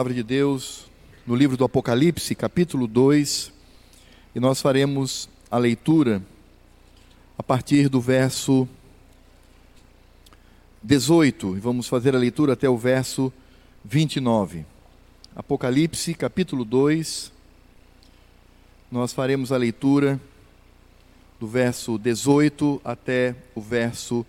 [0.00, 0.86] palavra de Deus
[1.26, 3.52] no livro do Apocalipse, capítulo 2,
[4.34, 6.22] e nós faremos a leitura
[7.36, 8.66] a partir do verso
[10.82, 13.30] 18, e vamos fazer a leitura até o verso
[13.84, 14.64] 29.
[15.36, 17.30] Apocalipse, capítulo 2,
[18.90, 20.18] nós faremos a leitura
[21.38, 24.24] do verso 18 até o verso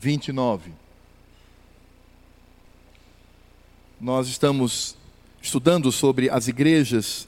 [0.00, 0.77] 29.
[4.00, 4.94] Nós estamos
[5.42, 7.26] estudando sobre as igrejas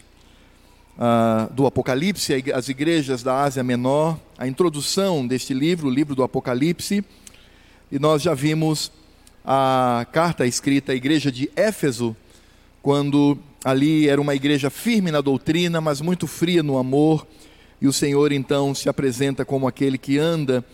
[0.96, 6.22] uh, do Apocalipse, as igrejas da Ásia Menor, a introdução deste livro, o livro do
[6.22, 7.04] Apocalipse,
[7.90, 8.92] e nós já vimos
[9.44, 12.14] a carta escrita à igreja de Éfeso,
[12.80, 17.26] quando ali era uma igreja firme na doutrina, mas muito fria no amor,
[17.80, 20.64] e o Senhor então se apresenta como aquele que anda,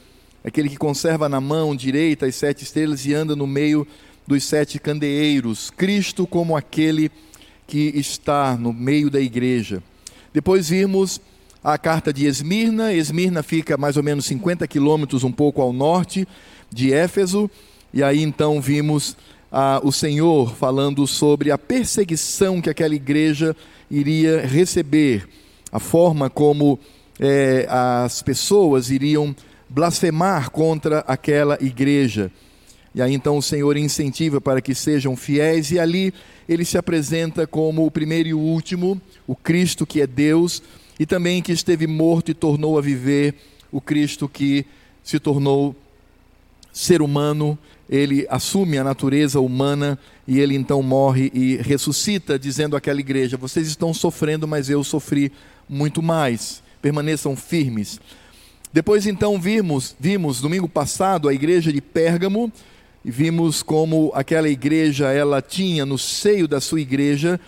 [0.44, 3.86] aquele que conserva na mão direita as sete estrelas e anda no meio
[4.26, 7.10] dos sete candeeiros, Cristo como aquele
[7.66, 9.82] que está no meio da igreja.
[10.32, 11.20] Depois vimos
[11.62, 16.26] a carta de Esmirna, Esmirna fica mais ou menos 50 quilômetros, um pouco ao norte
[16.70, 17.50] de Éfeso,
[17.92, 19.16] e aí então vimos
[19.50, 23.56] ah, o Senhor falando sobre a perseguição que aquela igreja
[23.90, 25.28] iria receber,
[25.72, 26.78] a forma como
[27.18, 29.34] eh, as pessoas iriam
[29.68, 32.30] blasfemar contra aquela igreja.
[32.96, 36.14] E aí então o Senhor incentiva para que sejam fiéis, e ali
[36.48, 40.62] ele se apresenta como o primeiro e o último, o Cristo que é Deus,
[40.98, 43.34] e também que esteve morto e tornou a viver,
[43.70, 44.64] o Cristo que
[45.04, 45.76] se tornou
[46.72, 52.98] ser humano, ele assume a natureza humana e ele então morre e ressuscita, dizendo àquela
[52.98, 55.30] igreja: Vocês estão sofrendo, mas eu sofri
[55.68, 56.62] muito mais.
[56.80, 58.00] Permaneçam firmes.
[58.72, 62.50] Depois então vimos, vimos domingo passado a igreja de Pérgamo,
[63.06, 67.38] e vimos como aquela igreja ela tinha no seio da sua igreja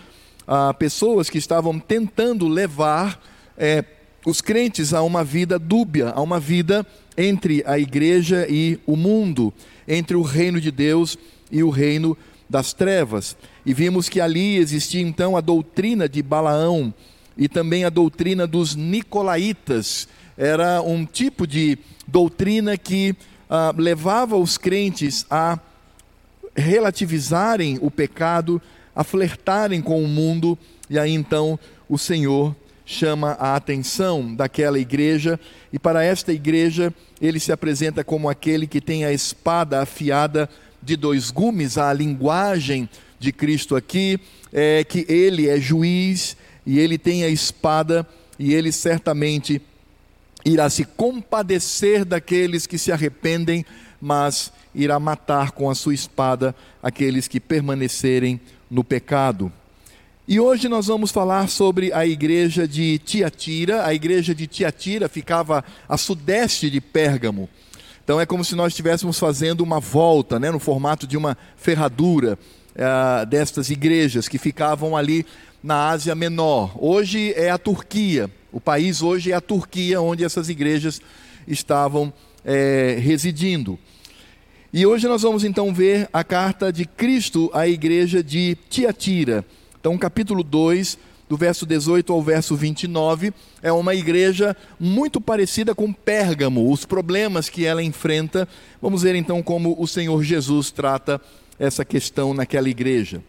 [0.47, 3.21] ah, pessoas que estavam tentando levar
[3.57, 3.83] é,
[4.25, 9.53] os crentes a uma vida dúbia, a uma vida entre a igreja e o mundo,
[9.85, 11.17] entre o reino de Deus
[11.51, 12.17] e o reino
[12.49, 13.35] das trevas.
[13.65, 16.93] E vimos que ali existia então a doutrina de Balaão
[17.37, 20.07] e também a doutrina dos nicolaítas.
[20.37, 23.13] Era um tipo de doutrina que
[23.49, 25.59] ah, levava os crentes a
[26.55, 28.61] relativizarem o pecado,
[28.95, 30.57] a flertarem com o mundo,
[30.89, 31.57] e aí então
[31.87, 32.55] o Senhor
[32.85, 35.39] chama a atenção daquela igreja,
[35.71, 40.49] e para esta igreja ele se apresenta como aquele que tem a espada afiada
[40.81, 42.89] de dois gumes, a linguagem
[43.19, 44.19] de Cristo aqui
[44.51, 48.07] é que ele é juiz e ele tem a espada
[48.37, 49.61] e ele certamente
[50.45, 53.65] irá se compadecer daqueles que se arrependem,
[54.01, 58.39] mas irá matar com a sua espada aqueles que permanecerem
[58.69, 59.51] no pecado.
[60.27, 63.83] E hoje nós vamos falar sobre a igreja de Tiatira.
[63.85, 67.49] A igreja de Tiatira ficava a sudeste de Pérgamo.
[68.03, 72.37] Então é como se nós estivéssemos fazendo uma volta, né, no formato de uma ferradura
[72.75, 75.25] uh, destas igrejas que ficavam ali
[75.63, 76.71] na Ásia Menor.
[76.77, 78.29] Hoje é a Turquia.
[78.51, 81.01] O país hoje é a Turquia, onde essas igrejas
[81.47, 82.11] estavam
[82.43, 83.77] é, residindo.
[84.71, 89.43] E hoje nós vamos então ver a carta de Cristo à igreja de Tiatira.
[89.79, 90.97] Então, capítulo 2,
[91.29, 97.49] do verso 18 ao verso 29, é uma igreja muito parecida com Pérgamo, os problemas
[97.49, 98.47] que ela enfrenta.
[98.81, 101.21] Vamos ver então como o Senhor Jesus trata
[101.59, 103.21] essa questão naquela igreja.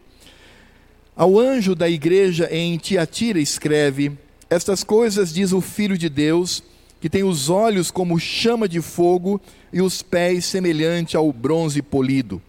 [1.14, 4.12] Ao anjo da igreja em Tiatira escreve:
[4.50, 6.60] estas coisas diz o Filho de Deus,
[7.00, 9.40] que tem os olhos como chama de fogo
[9.72, 12.42] e os pés semelhante ao bronze polido.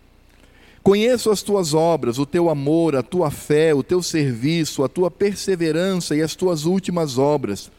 [0.81, 5.11] Conheço as tuas obras, o teu amor, a tua fé, o teu serviço, a tua
[5.11, 7.71] perseverança e as tuas últimas obras,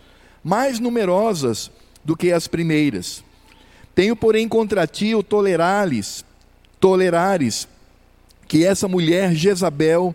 [0.43, 1.69] mais numerosas
[2.05, 3.25] do que as primeiras.
[3.93, 6.25] Tenho, porém, contra ti o tolerares,
[6.79, 7.67] tolerares,
[8.47, 10.15] que essa mulher Jezabel,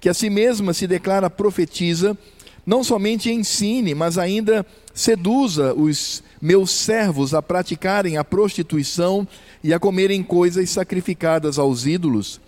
[0.00, 2.18] que a si mesma se declara profetiza,
[2.66, 9.26] não somente ensine, mas ainda seduza os meus servos a praticarem a prostituição
[9.62, 12.40] e a comerem coisas sacrificadas aos ídolos.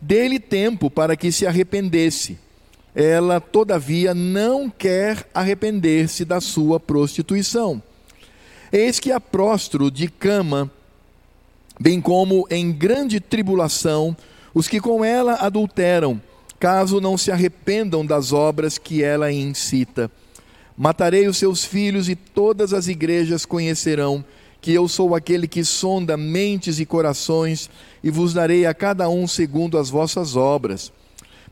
[0.00, 2.38] Dê-lhe tempo para que se arrependesse.
[2.94, 7.82] Ela, todavia, não quer arrepender-se da sua prostituição.
[8.72, 10.70] Eis que a prostro de cama,
[11.78, 14.16] bem como em grande tribulação,
[14.54, 16.20] os que com ela adulteram,
[16.60, 20.10] caso não se arrependam das obras que ela incita.
[20.76, 24.22] Matarei os seus filhos e todas as igrejas conhecerão
[24.60, 27.70] que eu sou aquele que sonda mentes e corações
[28.04, 30.92] e vos darei a cada um segundo as vossas obras.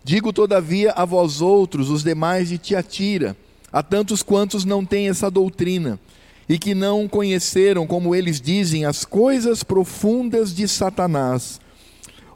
[0.04, 3.34] Digo, todavia, a vós outros, os demais de Tiatira,
[3.72, 5.98] a tantos quantos não têm essa doutrina,
[6.48, 11.60] e que não conheceram, como eles dizem, as coisas profundas de Satanás.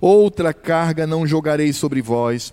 [0.00, 2.52] Outra carga não jogarei sobre vós,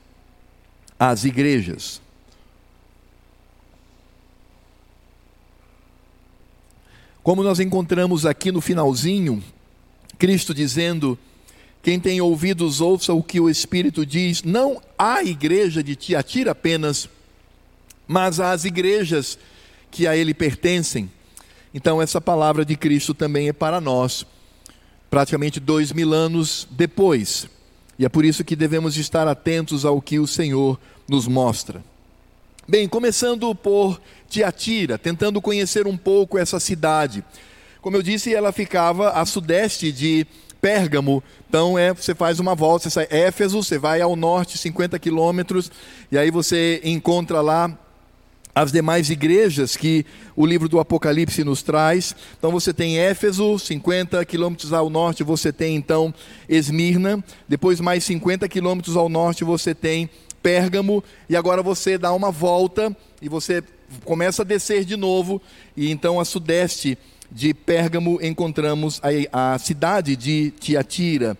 [1.01, 1.99] às igrejas.
[7.23, 9.43] Como nós encontramos aqui no finalzinho,
[10.19, 11.17] Cristo dizendo:
[11.81, 14.43] Quem tem ouvidos, ouça o que o Espírito diz.
[14.43, 17.09] Não à igreja de Tiatira apenas,
[18.07, 19.39] mas às igrejas
[19.89, 21.11] que a ele pertencem.
[21.73, 24.23] Então, essa palavra de Cristo também é para nós,
[25.09, 27.49] praticamente dois mil anos depois.
[27.97, 31.83] E é por isso que devemos estar atentos ao que o Senhor nos mostra.
[32.67, 33.99] Bem, começando por
[34.29, 37.23] Tiatira, tentando conhecer um pouco essa cidade.
[37.81, 40.25] Como eu disse, ela ficava a sudeste de
[40.61, 41.23] Pérgamo.
[41.49, 45.71] Então é, você faz uma volta, você sai Éfeso, você vai ao norte 50 quilômetros,
[46.11, 47.75] e aí você encontra lá
[48.53, 50.05] as demais igrejas que
[50.35, 52.15] o livro do Apocalipse nos traz.
[52.37, 56.13] Então você tem Éfeso, 50 quilômetros ao norte, você tem então
[56.47, 60.09] Esmirna, depois mais 50 quilômetros ao norte você tem
[60.41, 63.63] Pérgamo, e agora você dá uma volta e você
[64.03, 65.39] começa a descer de novo,
[65.77, 66.97] e então a sudeste
[67.31, 68.99] de Pérgamo encontramos
[69.31, 71.37] a, a cidade de Tiatira.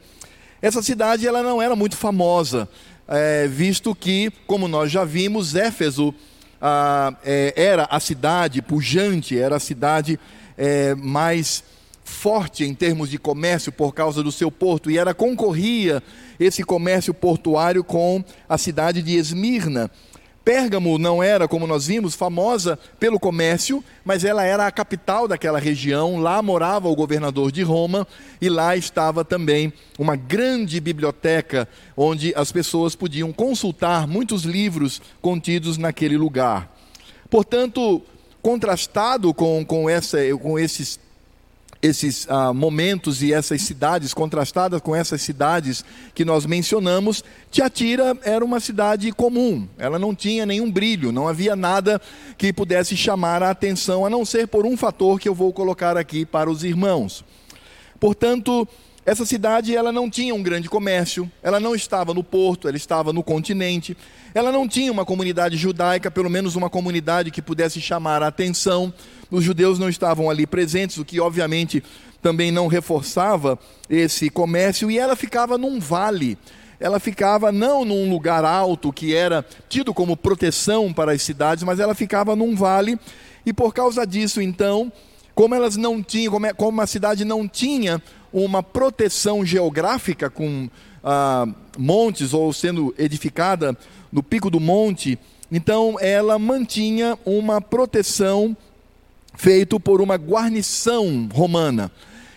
[0.61, 2.69] Essa cidade ela não era muito famosa,
[3.07, 6.13] é, visto que, como nós já vimos, Éfeso
[6.61, 10.19] ah, é, era a cidade pujante, era a cidade
[10.57, 11.63] é, mais
[12.03, 16.03] forte em termos de comércio por causa do seu porto, e era concorria
[16.39, 19.89] esse comércio portuário com a cidade de Esmirna.
[20.43, 25.59] Pérgamo não era, como nós vimos, famosa pelo comércio, mas ela era a capital daquela
[25.59, 26.19] região.
[26.19, 28.07] Lá morava o governador de Roma
[28.41, 35.77] e lá estava também uma grande biblioteca onde as pessoas podiam consultar muitos livros contidos
[35.77, 36.75] naquele lugar.
[37.29, 38.01] Portanto,
[38.41, 40.99] contrastado com, com, essa, com esses
[41.81, 45.83] esses ah, momentos e essas cidades, contrastadas com essas cidades
[46.13, 51.55] que nós mencionamos, Tiatira era uma cidade comum, ela não tinha nenhum brilho, não havia
[51.55, 51.99] nada
[52.37, 55.97] que pudesse chamar a atenção, a não ser por um fator que eu vou colocar
[55.97, 57.25] aqui para os irmãos.
[57.99, 58.67] Portanto,
[59.03, 63.11] essa cidade ela não tinha um grande comércio, ela não estava no porto, ela estava
[63.11, 63.97] no continente,
[64.33, 68.93] ela não tinha uma comunidade judaica, pelo menos uma comunidade que pudesse chamar a atenção.
[69.31, 71.81] Os judeus não estavam ali presentes, o que obviamente
[72.21, 73.57] também não reforçava
[73.89, 76.37] esse comércio, e ela ficava num vale.
[76.79, 81.79] Ela ficava não num lugar alto que era tido como proteção para as cidades, mas
[81.79, 82.99] ela ficava num vale,
[83.45, 84.91] e por causa disso, então,
[85.33, 86.45] como elas não tinham, como,
[86.81, 88.01] é, a cidade não tinha
[88.33, 90.69] uma proteção geográfica com
[91.03, 91.47] ah,
[91.77, 93.77] montes ou sendo edificada
[94.11, 95.17] no pico do monte,
[95.51, 98.55] então ela mantinha uma proteção
[99.41, 101.91] feito por uma guarnição romana.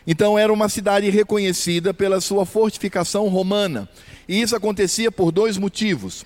[0.06, 3.86] Então era uma cidade reconhecida pela sua fortificação romana.
[4.26, 6.24] E isso acontecia por dois motivos.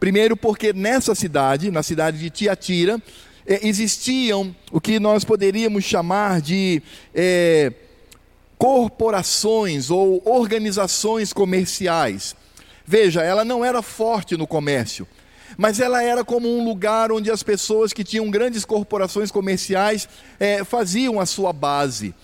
[0.00, 3.02] Primeiro, porque nessa cidade, na cidade de Tiatira,
[3.46, 6.82] eh, existiam o que nós poderíamos chamar de
[7.14, 7.70] eh,
[8.56, 12.34] corporações ou organizações comerciais.
[12.86, 15.06] Veja, ela não era forte no comércio,
[15.56, 20.08] mas ela era como um lugar onde as pessoas que tinham grandes corporações comerciais
[20.38, 22.14] é, faziam a sua base.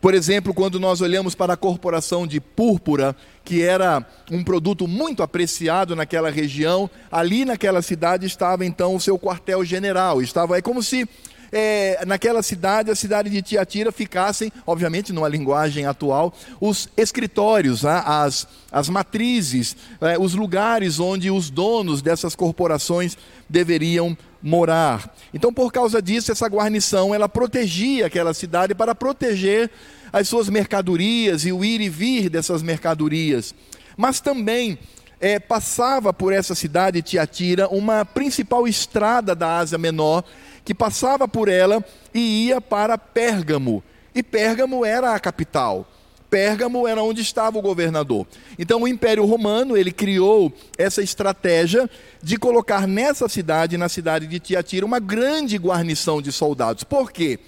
[0.00, 5.22] Por exemplo, quando nós olhamos para a corporação de púrpura, que era um produto muito
[5.22, 10.22] apreciado naquela região, ali naquela cidade estava então o seu quartel-general.
[10.22, 11.08] Estava é como se
[11.52, 18.02] é, naquela cidade, a cidade de Tiatira, ficassem, obviamente numa linguagem atual, os escritórios, né,
[18.04, 23.16] as, as matrizes, é, os lugares onde os donos dessas corporações
[23.48, 25.12] deveriam morar.
[25.34, 29.70] Então, por causa disso, essa guarnição ela protegia aquela cidade para proteger
[30.12, 33.54] as suas mercadorias e o ir e vir dessas mercadorias.
[33.96, 34.78] Mas também
[35.20, 40.22] é, passava por essa cidade, Tiatira, uma principal estrada da Ásia Menor
[40.66, 41.82] que passava por ela
[42.12, 43.84] e ia para Pérgamo.
[44.12, 45.88] E Pérgamo era a capital.
[46.28, 48.26] Pérgamo era onde estava o governador.
[48.58, 51.88] Então o Império Romano, ele criou essa estratégia
[52.20, 56.82] de colocar nessa cidade, na cidade de Tiatira, uma grande guarnição de soldados.
[56.82, 57.38] Por quê?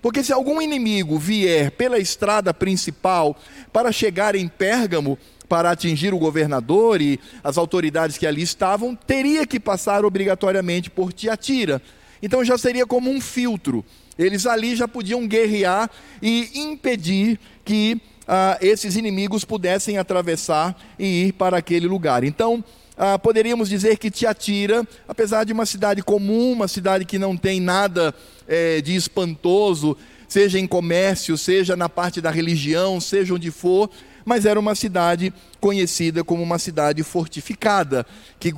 [0.00, 3.36] Porque se algum inimigo vier pela estrada principal
[3.72, 5.18] para chegar em Pérgamo,
[5.48, 11.12] para atingir o governador e as autoridades que ali estavam, teria que passar obrigatoriamente por
[11.12, 11.82] Tiatira.
[12.22, 13.84] Então já seria como um filtro.
[14.18, 15.88] Eles ali já podiam guerrear
[16.20, 22.24] e impedir que ah, esses inimigos pudessem atravessar e ir para aquele lugar.
[22.24, 22.64] Então,
[22.96, 27.60] ah, poderíamos dizer que Tiatira, apesar de uma cidade comum, uma cidade que não tem
[27.60, 28.12] nada
[28.48, 29.96] eh, de espantoso,
[30.26, 33.88] seja em comércio, seja na parte da religião, seja onde for,
[34.28, 38.06] mas era uma cidade conhecida como uma cidade fortificada,
[38.38, 38.52] que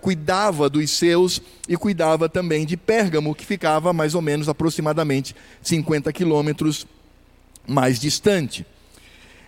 [0.00, 6.10] cuidava dos seus e cuidava também de Pérgamo, que ficava mais ou menos aproximadamente 50
[6.14, 6.86] quilômetros
[7.68, 8.64] mais distante.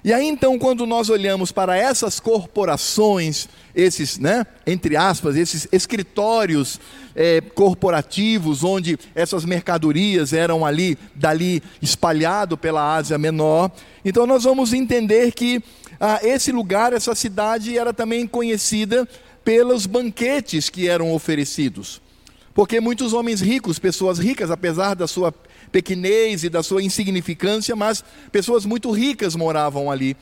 [0.04, 6.78] E aí então, quando nós olhamos para essas corporações, esses, né, entre aspas, esses escritórios
[7.16, 13.70] é, corporativos, onde essas mercadorias eram ali, dali, espalhado pela Ásia Menor,
[14.04, 15.64] então nós vamos entender que
[15.99, 19.08] ah, esse lugar, essa cidade, era também conhecida
[19.42, 22.02] pelos banquetes que eram oferecidos.
[22.52, 25.32] Porque muitos homens ricos, pessoas ricas, apesar da sua
[25.75, 30.16] pequenez e da sua insignificância, mas pessoas muito ricas moravam ali.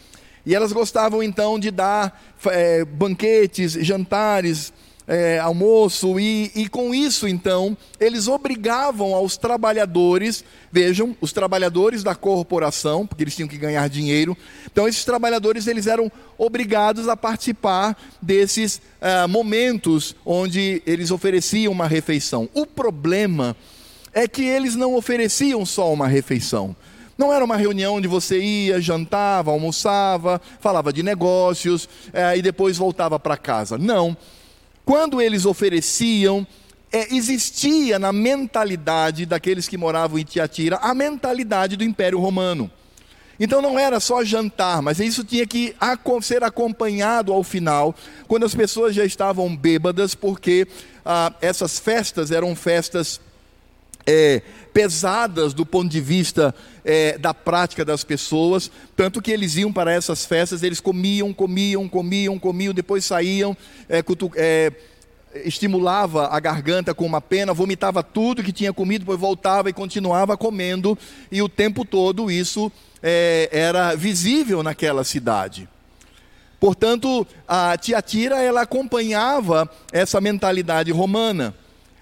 [0.46, 4.72] E elas gostavam então de dar é, banquetes, jantares,
[5.06, 12.14] é, almoço, e, e com isso então eles obrigavam aos trabalhadores, vejam, os trabalhadores da
[12.14, 17.94] corporação, porque eles tinham que ganhar dinheiro, então esses trabalhadores eles eram obrigados a participar
[18.22, 22.48] desses uh, momentos onde eles ofereciam uma refeição.
[22.54, 23.54] O problema
[24.28, 26.76] que eles não ofereciam só uma refeição.
[27.16, 32.76] Não era uma reunião onde você ia, jantava, almoçava, falava de negócios é, e depois
[32.76, 33.78] voltava para casa.
[33.78, 34.16] Não.
[34.84, 36.46] Quando eles ofereciam,
[36.90, 42.70] é, existia na mentalidade daqueles que moravam em Tiatira a mentalidade do Império Romano.
[43.38, 45.74] Então não era só jantar, mas isso tinha que
[46.22, 47.94] ser acompanhado ao final,
[48.28, 50.66] quando as pessoas já estavam bêbadas, porque
[51.04, 53.20] ah, essas festas eram festas
[54.06, 54.42] é,
[54.72, 56.54] pesadas do ponto de vista
[56.84, 61.88] é, da prática das pessoas, tanto que eles iam para essas festas, eles comiam, comiam,
[61.88, 63.56] comiam, comiam, depois saíam,
[63.88, 64.72] é, cutu, é,
[65.44, 70.36] estimulava a garganta com uma pena, vomitava tudo que tinha comido, depois voltava e continuava
[70.36, 70.98] comendo,
[71.30, 72.70] e o tempo todo isso
[73.02, 75.68] é, era visível naquela cidade.
[76.60, 81.52] Portanto, a Tiatira ela acompanhava essa mentalidade romana.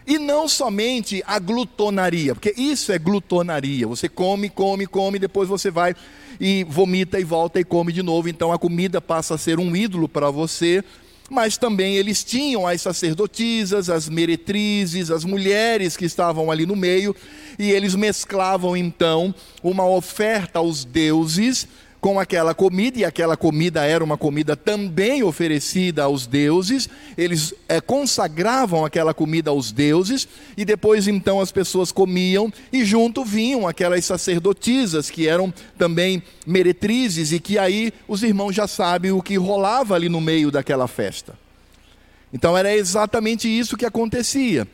[0.07, 3.87] E não somente a glutonaria, porque isso é glutonaria.
[3.87, 5.95] Você come, come, come, depois você vai
[6.41, 8.29] e vomita e volta e come de novo.
[8.29, 10.83] Então a comida passa a ser um ídolo para você.
[11.31, 17.15] Mas também eles tinham as sacerdotisas, as meretrizes, as mulheres que estavam ali no meio,
[17.57, 21.69] e eles mesclavam então uma oferta aos deuses
[22.01, 27.81] com aquela comida, e aquela comida era uma comida também oferecida aos deuses, eles é,
[27.81, 30.27] consagravam aquela comida aos deuses,
[30.57, 37.33] e depois então as pessoas comiam, e junto vinham aquelas sacerdotisas, que eram também meretrizes,
[37.33, 41.39] e que aí os irmãos já sabem o que rolava ali no meio daquela festa.
[42.33, 44.67] Então era exatamente isso que acontecia.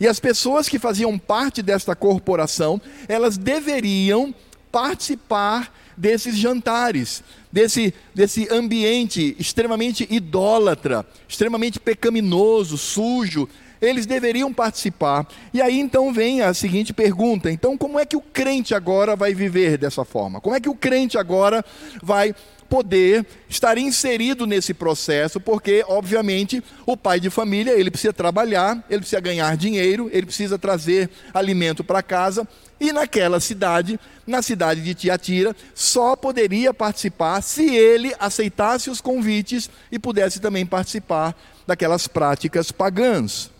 [0.00, 4.34] E as pessoas que faziam parte desta corporação, elas deveriam
[4.72, 13.48] participar desses jantares, desse, desse ambiente extremamente idólatra, extremamente pecaminoso, sujo.
[13.80, 15.26] Eles deveriam participar.
[15.52, 19.34] E aí então vem a seguinte pergunta: então, como é que o crente agora vai
[19.34, 20.40] viver dessa forma?
[20.40, 21.64] Como é que o crente agora
[22.00, 22.32] vai
[22.72, 29.00] poder estar inserido nesse processo, porque obviamente o pai de família, ele precisa trabalhar, ele
[29.00, 32.48] precisa ganhar dinheiro, ele precisa trazer alimento para casa,
[32.80, 39.68] e naquela cidade, na cidade de Tiatira, só poderia participar se ele aceitasse os convites
[39.90, 41.36] e pudesse também participar
[41.66, 43.50] daquelas práticas pagãs.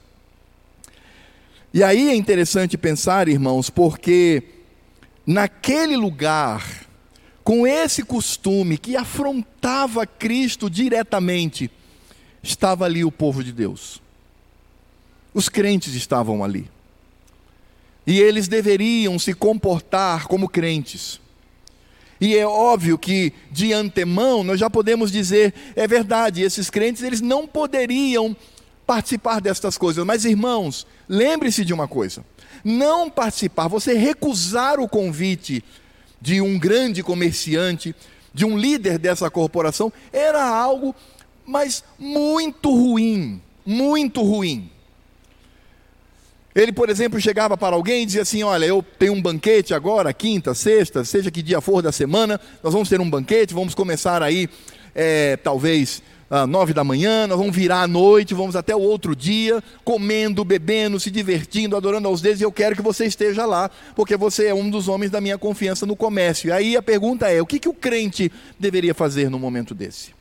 [1.75, 4.43] E aí é interessante pensar, irmãos, porque
[5.27, 6.82] naquele lugar
[7.45, 11.71] com esse costume que afrontava Cristo diretamente,
[12.43, 14.01] estava ali o povo de Deus.
[15.35, 16.71] Os crentes estavam ali.
[18.07, 21.21] E eles deveriam se comportar como crentes.
[22.21, 27.21] E é óbvio que de antemão nós já podemos dizer, é verdade, esses crentes eles
[27.21, 28.37] não poderiam
[28.87, 30.05] participar destas coisas.
[30.05, 32.25] Mas irmãos, lembre-se de uma coisa:
[32.65, 35.65] não participar, você recusar o convite
[36.23, 37.95] de um grande comerciante,
[38.33, 40.95] de um líder dessa corporação era algo,
[41.45, 44.71] mas muito ruim, muito ruim.
[46.55, 50.13] Ele, por exemplo, chegava para alguém e dizia assim: Olha, eu tenho um banquete agora,
[50.13, 54.23] quinta, sexta, seja que dia for da semana, nós vamos ter um banquete, vamos começar
[54.23, 54.49] aí,
[54.95, 59.15] é, talvez, às nove da manhã, nós vamos virar à noite, vamos até o outro
[59.15, 63.71] dia, comendo, bebendo, se divertindo, adorando aos deuses, e eu quero que você esteja lá,
[63.95, 66.49] porque você é um dos homens da minha confiança no comércio.
[66.49, 70.15] E aí a pergunta é: o que, que o crente deveria fazer no momento desse?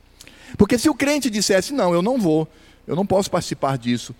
[0.57, 2.45] Porque se o crente dissesse: Não, eu não vou,
[2.85, 4.13] eu não posso participar disso,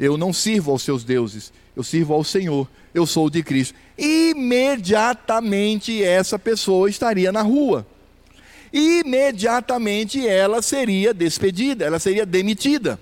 [0.00, 3.74] eu não sirvo aos seus deuses, eu sirvo ao Senhor, eu sou de Cristo.
[3.98, 7.86] Imediatamente essa pessoa estaria na rua.
[8.76, 12.98] Imediatamente ela seria despedida, ela seria demitida.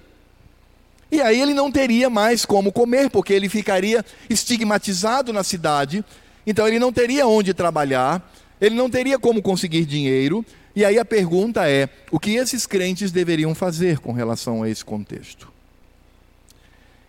[1.10, 6.04] E aí ele não teria mais como comer, porque ele ficaria estigmatizado na cidade,
[6.46, 10.44] então ele não teria onde trabalhar, ele não teria como conseguir dinheiro.
[10.76, 14.84] E aí a pergunta é: o que esses crentes deveriam fazer com relação a esse
[14.84, 15.50] contexto?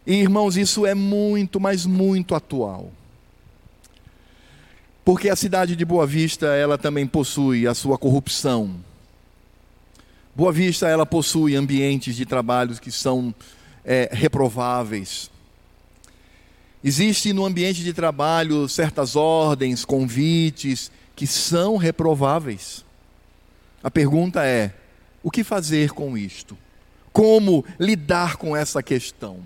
[0.08, 2.93] E irmãos, isso é muito, mas muito atual.
[5.03, 8.75] Porque a cidade de Boa Vista, ela também possui a sua corrupção.
[10.36, 13.33] Boa Vista, ela possui ambientes de trabalho que são
[13.83, 15.29] é, reprováveis.
[16.83, 22.83] Existe no ambiente de trabalho certas ordens, convites que são reprováveis.
[23.83, 24.74] A pergunta é:
[25.22, 26.57] o que fazer com isto?
[27.12, 29.39] Como lidar com essa questão?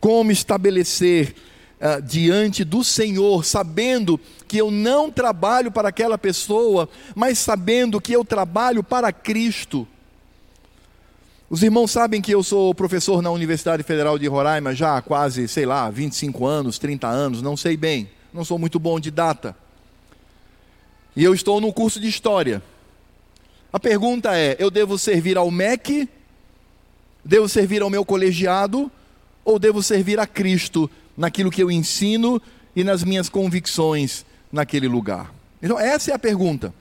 [0.00, 1.34] como estabelecer
[1.80, 8.12] uh, diante do Senhor, sabendo que eu não trabalho para aquela pessoa, mas sabendo que
[8.12, 9.86] eu trabalho para Cristo.
[11.50, 15.48] Os irmãos sabem que eu sou professor na Universidade Federal de Roraima já há quase,
[15.48, 19.56] sei lá, 25 anos, 30 anos, não sei bem, não sou muito bom de data.
[21.16, 22.62] E eu estou no curso de História.
[23.72, 26.08] A pergunta é: eu devo servir ao MEC?
[27.24, 28.90] Devo servir ao meu colegiado?
[29.48, 32.40] ou devo servir a Cristo naquilo que eu ensino
[32.74, 35.34] e nas minhas convicções naquele lugar?
[35.62, 36.72] Então, essa é a pergunta.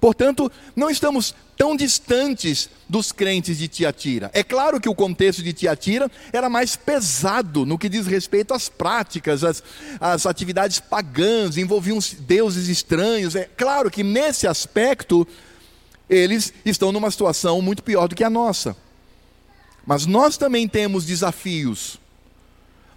[0.00, 4.30] Portanto, não estamos tão distantes dos crentes de Tiatira.
[4.32, 8.68] É claro que o contexto de Tiatira era mais pesado no que diz respeito às
[8.68, 9.62] práticas, às,
[10.00, 13.36] às atividades pagãs, envolviam deuses estranhos.
[13.36, 15.28] É claro que nesse aspecto
[16.08, 18.74] eles estão numa situação muito pior do que a nossa.
[19.86, 21.98] Mas nós também temos desafios.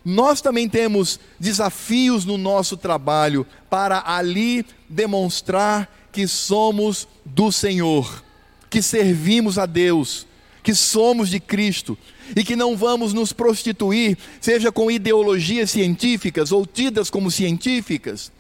[0.06, 8.24] Nós também temos desafios no nosso trabalho para ali demonstrar que somos do Senhor,
[8.70, 10.28] que servimos a Deus,
[10.62, 11.98] que somos de Cristo
[12.36, 18.32] e que não vamos nos prostituir, seja com ideologias científicas ou tidas como científicas,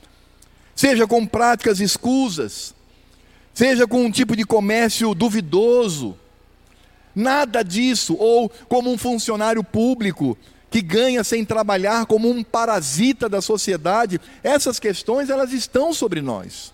[0.75, 2.75] seja com práticas escusas,
[3.53, 6.17] seja com um tipo de comércio duvidoso.
[7.15, 10.37] Nada disso, ou como um funcionário público
[10.73, 16.73] que ganha sem trabalhar como um parasita da sociedade, essas questões elas estão sobre nós.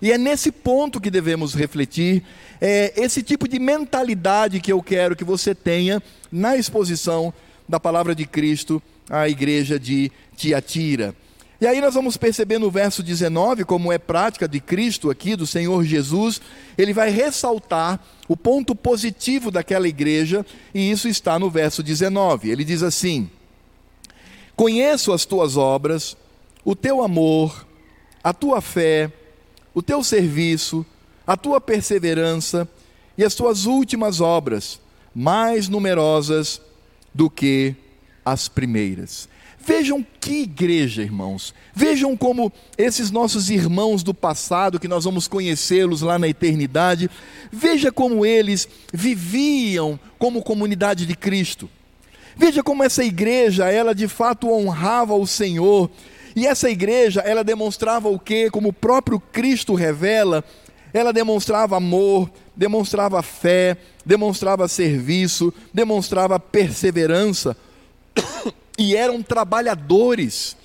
[0.00, 2.22] E é nesse ponto que devemos refletir,
[2.62, 7.30] é esse tipo de mentalidade que eu quero que você tenha na exposição
[7.68, 11.14] da palavra de Cristo à igreja de Tiatira.
[11.58, 15.46] E aí nós vamos perceber no verso 19, como é prática de Cristo aqui, do
[15.46, 16.40] Senhor Jesus,
[16.76, 22.50] ele vai ressaltar o ponto positivo daquela igreja, e isso está no verso 19.
[22.50, 23.30] Ele diz assim:
[24.54, 26.14] Conheço as tuas obras,
[26.62, 27.66] o teu amor,
[28.22, 29.10] a tua fé,
[29.72, 30.84] o teu serviço,
[31.26, 32.68] a tua perseverança
[33.16, 34.78] e as tuas últimas obras,
[35.14, 36.60] mais numerosas
[37.14, 37.74] do que
[38.24, 39.26] as primeiras.
[39.66, 41.52] Vejam que igreja, irmãos.
[41.74, 47.10] Vejam como esses nossos irmãos do passado, que nós vamos conhecê-los lá na eternidade,
[47.50, 51.68] veja como eles viviam como comunidade de Cristo.
[52.36, 55.90] Veja como essa igreja, ela de fato honrava o Senhor.
[56.36, 58.48] E essa igreja, ela demonstrava o que?
[58.50, 60.44] Como o próprio Cristo revela,
[60.94, 67.56] ela demonstrava amor, demonstrava fé, demonstrava serviço, demonstrava perseverança
[68.78, 70.56] e eram trabalhadores.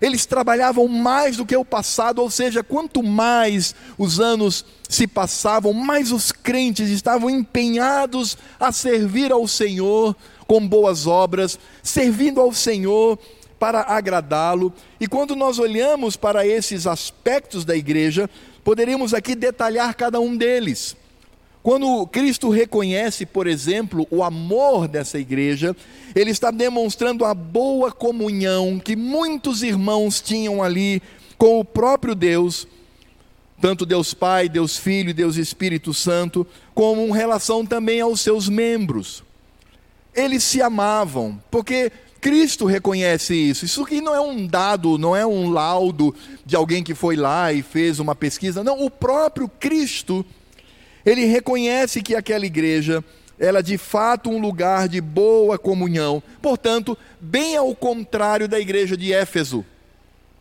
[0.00, 5.72] Eles trabalhavam mais do que o passado, ou seja, quanto mais os anos se passavam,
[5.72, 10.14] mais os crentes estavam empenhados a servir ao Senhor
[10.46, 13.18] com boas obras, servindo ao Senhor
[13.58, 14.72] para agradá-lo.
[15.00, 18.28] E quando nós olhamos para esses aspectos da igreja,
[18.62, 20.94] poderíamos aqui detalhar cada um deles.
[21.62, 25.74] Quando Cristo reconhece, por exemplo, o amor dessa igreja,
[26.16, 31.02] ele está demonstrando a boa comunhão que muitos irmãos tinham ali
[31.36, 32.66] com o próprio Deus,
[33.60, 38.48] tanto Deus Pai, Deus Filho e Deus Espírito Santo, como em relação também aos seus
[38.48, 39.22] membros.
[40.14, 43.66] Eles se amavam, porque Cristo reconhece isso.
[43.66, 46.14] Isso aqui não é um dado, não é um laudo
[46.46, 48.64] de alguém que foi lá e fez uma pesquisa.
[48.64, 50.24] Não, o próprio Cristo,
[51.04, 53.04] ele reconhece que aquela igreja
[53.38, 56.22] ela é de fato um lugar de boa comunhão.
[56.40, 59.64] Portanto, bem ao contrário da igreja de Éfeso.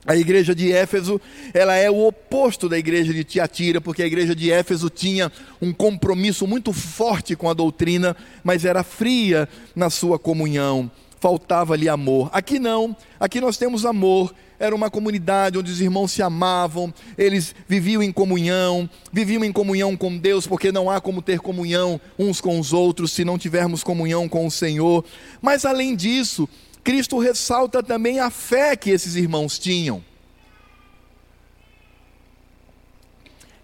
[0.05, 1.19] A igreja de Éfeso,
[1.51, 5.73] ela é o oposto da igreja de Tiatira, porque a igreja de Éfeso tinha um
[5.73, 12.29] compromisso muito forte com a doutrina, mas era fria na sua comunhão, faltava-lhe amor.
[12.31, 17.53] Aqui não, aqui nós temos amor, era uma comunidade onde os irmãos se amavam, eles
[17.67, 22.39] viviam em comunhão, viviam em comunhão com Deus, porque não há como ter comunhão uns
[22.39, 25.03] com os outros se não tivermos comunhão com o Senhor.
[25.41, 26.47] Mas além disso,
[26.83, 30.03] Cristo ressalta também a fé que esses irmãos tinham.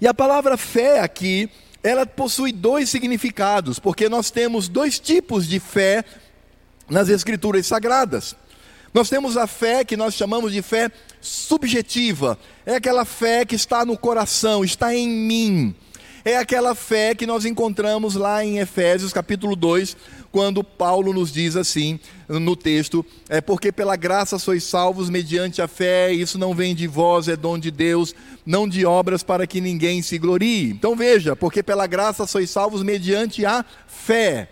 [0.02, 1.48] E a palavra fé aqui,
[1.84, 6.04] ela possui dois significados, porque nós temos dois tipos de fé
[6.90, 8.36] nas Escrituras Sagradas.
[8.94, 13.86] Nós temos a fé que nós chamamos de fé subjetiva, é aquela fé que está
[13.86, 15.76] no coração, está em mim.
[16.24, 19.98] É aquela fé que nós encontramos lá em Efésios capítulo 2,
[20.32, 22.00] quando Paulo nos diz assim
[22.30, 26.86] no texto: é porque pela graça sois salvos mediante a fé, isso não vem de
[26.86, 28.14] vós, é dom de Deus,
[28.46, 30.70] não de obras para que ninguém se glorie.
[30.70, 34.50] Então veja, porque pela graça sois salvos mediante a fé.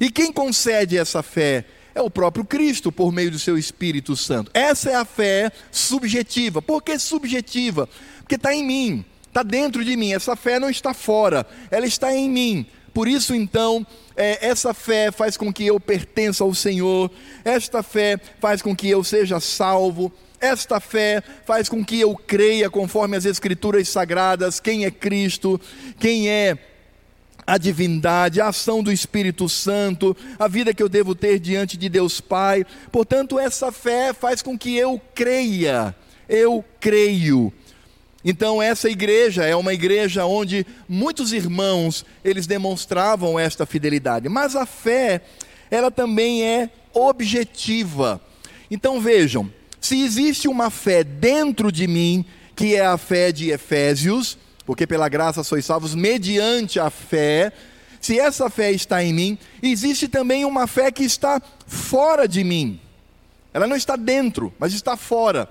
[0.00, 1.66] E quem concede essa fé?
[1.94, 4.50] É o próprio Cristo por meio do seu Espírito Santo.
[4.52, 6.60] Essa é a fé subjetiva.
[6.60, 7.88] Por que subjetiva?
[8.18, 10.12] Porque está em mim, está dentro de mim.
[10.12, 12.66] Essa fé não está fora, ela está em mim.
[12.92, 13.84] Por isso, então,
[14.16, 17.10] é, essa fé faz com que eu pertença ao Senhor,
[17.44, 22.70] esta fé faz com que eu seja salvo, esta fé faz com que eu creia,
[22.70, 25.60] conforme as Escrituras sagradas, quem é Cristo,
[25.98, 26.56] quem é
[27.46, 31.88] a divindade, a ação do Espírito Santo, a vida que eu devo ter diante de
[31.88, 32.64] Deus Pai.
[32.90, 35.94] Portanto, essa fé faz com que eu creia,
[36.28, 37.52] eu creio.
[38.24, 44.64] Então essa igreja é uma igreja onde muitos irmãos, eles demonstravam esta fidelidade, mas a
[44.64, 45.20] fé,
[45.70, 48.20] ela também é objetiva.
[48.70, 52.24] Então vejam, se existe uma fé dentro de mim,
[52.56, 57.52] que é a fé de Efésios, porque pela graça sois salvos mediante a fé,
[58.00, 62.80] se essa fé está em mim, existe também uma fé que está fora de mim.
[63.52, 65.48] Ela não está dentro, mas está fora.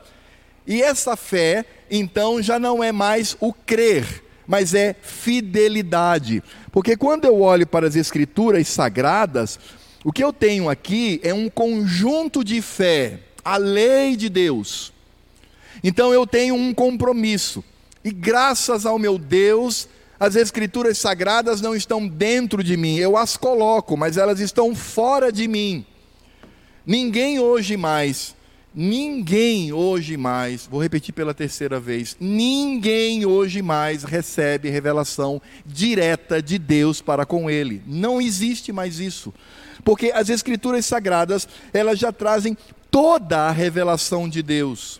[0.68, 6.44] E essa fé, então, já não é mais o crer, mas é fidelidade.
[6.72, 9.60] Porque quando eu olho para as Escrituras sagradas,
[10.04, 14.94] o que eu tenho aqui é um conjunto de fé, a lei de Deus.
[15.84, 17.64] Então eu tenho um compromisso.
[18.04, 19.88] E graças ao meu Deus,
[20.20, 25.32] as Escrituras sagradas não estão dentro de mim, eu as coloco, mas elas estão fora
[25.32, 25.86] de mim.
[26.86, 28.36] Ninguém hoje mais
[28.76, 36.58] Ninguém hoje mais, vou repetir pela terceira vez, ninguém hoje mais recebe revelação direta de
[36.58, 37.84] Deus para com ele.
[37.86, 39.32] Não existe mais isso.
[39.84, 42.58] Porque as escrituras sagradas, elas já trazem
[42.90, 45.00] toda a revelação de Deus.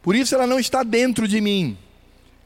[0.00, 1.76] Por isso ela não está dentro de mim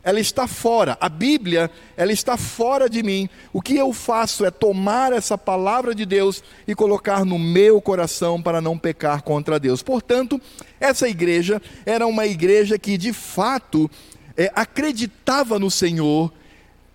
[0.02, 0.96] ela está fora.
[1.00, 3.28] A Bíblia, ela está fora de mim.
[3.52, 8.40] O que eu faço é tomar essa palavra de Deus e colocar no meu coração
[8.40, 9.82] para não pecar contra Deus.
[9.82, 10.40] Portanto,
[10.78, 13.90] essa igreja era uma igreja que de fato
[14.36, 16.32] é, acreditava no Senhor,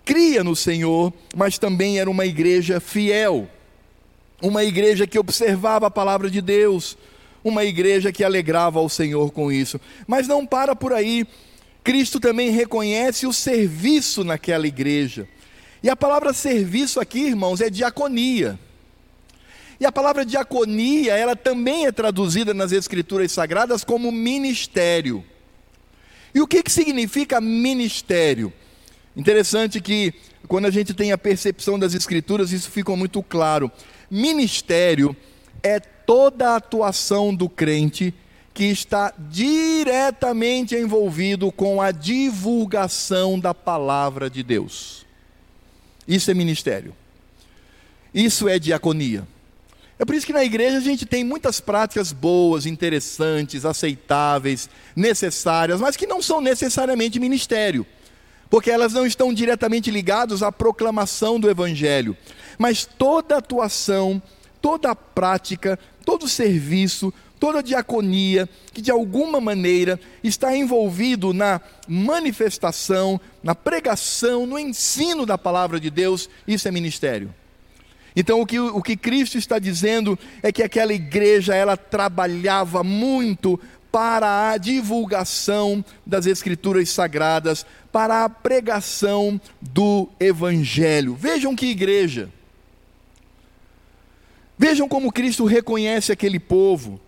[0.04, 3.48] cria no Senhor, mas também era uma igreja fiel.
[4.42, 6.98] Uma igreja que observava a palavra de Deus,
[7.42, 9.80] uma igreja que alegrava ao Senhor com isso.
[10.06, 11.26] Mas não para por aí
[11.86, 15.28] Cristo também reconhece o serviço naquela igreja.
[15.80, 18.58] E a palavra serviço aqui, irmãos, é diaconia.
[19.78, 25.24] E a palavra diaconia, ela também é traduzida nas Escrituras Sagradas como ministério.
[26.34, 28.52] E o que, que significa ministério?
[29.16, 30.12] Interessante que,
[30.48, 33.70] quando a gente tem a percepção das Escrituras, isso fica muito claro.
[34.10, 35.16] Ministério
[35.62, 38.12] é toda a atuação do crente
[38.56, 45.04] que está diretamente envolvido com a divulgação da palavra de Deus.
[46.08, 46.96] Isso é ministério.
[48.14, 49.28] Isso é diaconia.
[49.98, 55.78] É por isso que na igreja a gente tem muitas práticas boas, interessantes, aceitáveis, necessárias,
[55.78, 57.84] mas que não são necessariamente ministério,
[58.48, 62.16] porque elas não estão diretamente ligadas à proclamação do evangelho.
[62.58, 64.22] Mas toda atuação,
[64.62, 73.54] toda prática todo serviço, toda diaconia que de alguma maneira está envolvido na manifestação, na
[73.54, 77.34] pregação, no ensino da palavra de Deus, isso é ministério.
[78.14, 83.60] Então o que, o que Cristo está dizendo é que aquela igreja ela trabalhava muito
[83.92, 91.14] para a divulgação das Escrituras Sagradas, para a pregação do Evangelho.
[91.14, 92.30] Vejam que igreja.
[94.58, 97.00] Vejam como Cristo reconhece aquele povo.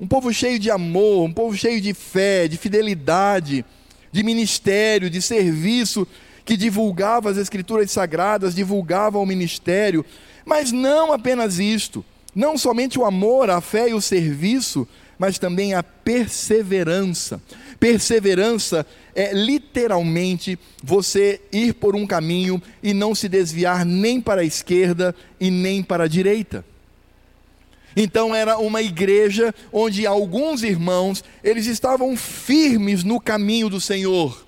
[0.00, 3.62] Um povo cheio de amor, um povo cheio de fé, de fidelidade,
[4.10, 6.06] de ministério, de serviço,
[6.42, 10.02] que divulgava as Escrituras Sagradas, divulgava o ministério.
[10.46, 12.02] Mas não apenas isto,
[12.34, 17.38] não somente o amor, a fé e o serviço, mas também a perseverança.
[17.78, 24.44] Perseverança é literalmente você ir por um caminho e não se desviar nem para a
[24.44, 26.64] esquerda e nem para a direita.
[27.96, 34.46] Então era uma igreja onde alguns irmãos, eles estavam firmes no caminho do Senhor.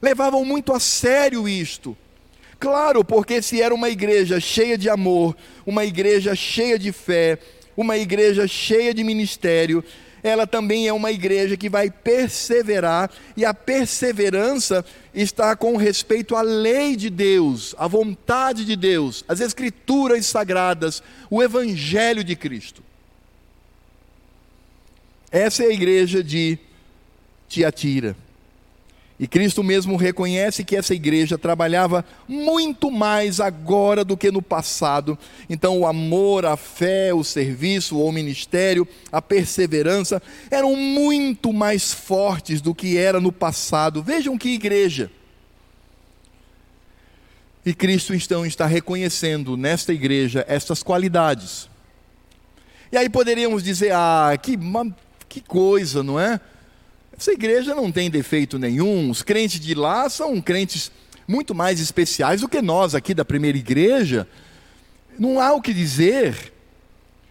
[0.00, 1.96] Levavam muito a sério isto.
[2.58, 7.38] Claro, porque se era uma igreja cheia de amor, uma igreja cheia de fé,
[7.76, 9.84] uma igreja cheia de ministério,
[10.24, 14.82] ela também é uma igreja que vai perseverar, e a perseverança
[15.14, 21.42] está com respeito à lei de Deus, à vontade de Deus, às escrituras sagradas, o
[21.42, 22.82] evangelho de Cristo.
[25.30, 26.58] Essa é a igreja de
[27.46, 28.16] Tiatira.
[29.24, 35.18] E Cristo mesmo reconhece que essa igreja trabalhava muito mais agora do que no passado.
[35.48, 42.60] Então, o amor, a fé, o serviço, o ministério, a perseverança eram muito mais fortes
[42.60, 44.02] do que era no passado.
[44.02, 45.10] Vejam que igreja.
[47.64, 51.66] E Cristo então está reconhecendo nesta igreja estas qualidades.
[52.92, 54.58] E aí poderíamos dizer: ah, que,
[55.30, 56.38] que coisa, não é?
[57.24, 60.92] Essa igreja não tem defeito nenhum, os crentes de lá são crentes
[61.26, 64.28] muito mais especiais do que nós aqui da primeira igreja.
[65.18, 66.52] Não há o que dizer.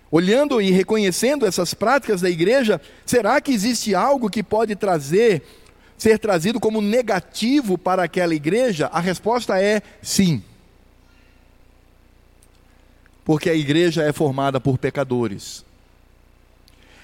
[0.09, 5.43] Olhando e reconhecendo essas práticas da igreja, será que existe algo que pode trazer,
[5.95, 8.87] ser trazido como negativo para aquela igreja?
[8.87, 10.41] A resposta é sim.
[13.23, 15.63] Porque a igreja é formada por pecadores.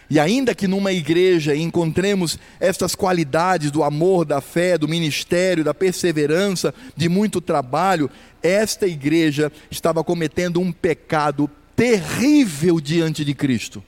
[0.09, 5.73] E ainda que numa igreja encontremos estas qualidades do amor, da fé, do ministério, da
[5.73, 8.09] perseverança, de muito trabalho,
[8.41, 13.83] esta igreja estava cometendo um pecado terrível diante de Cristo.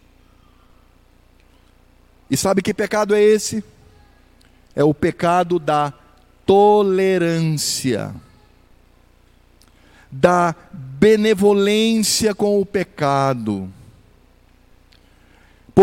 [2.29, 3.63] E sabe que pecado é esse?
[4.75, 5.91] É o pecado da
[6.45, 8.13] tolerância,
[10.11, 13.73] da benevolência com o pecado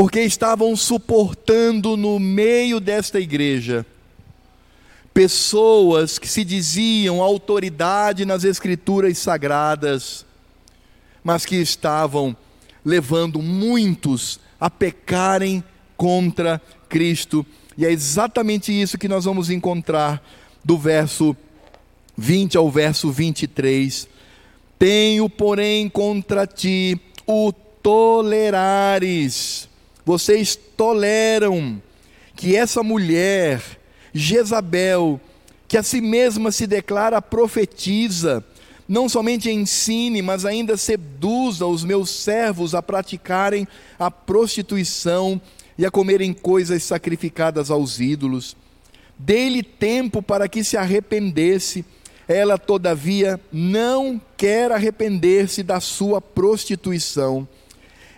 [0.00, 3.84] porque estavam suportando no meio desta igreja
[5.12, 10.24] pessoas que se diziam autoridade nas escrituras sagradas,
[11.24, 12.36] mas que estavam
[12.84, 15.64] levando muitos a pecarem
[15.96, 17.44] contra Cristo.
[17.76, 20.22] E é exatamente isso que nós vamos encontrar
[20.64, 21.36] do verso
[22.16, 24.08] 20 ao verso 23.
[24.78, 27.50] Tenho, porém, contra ti o
[27.82, 29.67] tolerares
[30.08, 31.82] vocês toleram
[32.34, 33.60] que essa mulher,
[34.10, 35.20] Jezabel,
[35.68, 38.42] que a si mesma se declara profetiza,
[38.88, 43.68] não somente ensine, mas ainda seduza os meus servos a praticarem
[43.98, 45.38] a prostituição
[45.76, 48.56] e a comerem coisas sacrificadas aos ídolos.
[49.18, 51.84] Dei-lhe tempo para que se arrependesse.
[52.26, 57.46] Ela, todavia, não quer arrepender-se da sua prostituição.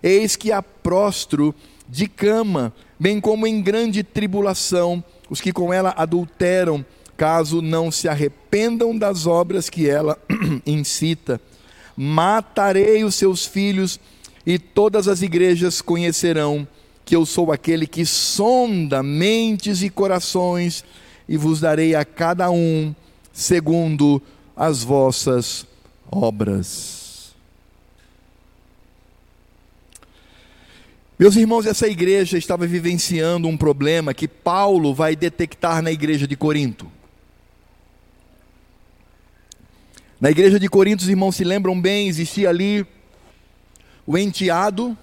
[0.01, 1.53] Eis que a prostro
[1.91, 6.85] de cama, bem como em grande tribulação, os que com ela adulteram,
[7.17, 10.17] caso não se arrependam das obras que ela
[10.65, 11.41] incita.
[11.97, 13.99] Matarei os seus filhos,
[14.47, 16.67] e todas as igrejas conhecerão
[17.05, 20.85] que eu sou aquele que sonda mentes e corações,
[21.29, 22.95] e vos darei a cada um
[23.33, 24.23] segundo
[24.57, 25.67] as vossas
[26.11, 27.00] obras.
[31.21, 36.35] Meus irmãos, essa igreja estava vivenciando um problema que Paulo vai detectar na igreja de
[36.35, 36.91] Corinto.
[40.19, 42.87] Na igreja de Corinto, os irmãos se lembram bem, existia ali
[44.07, 44.97] o enteado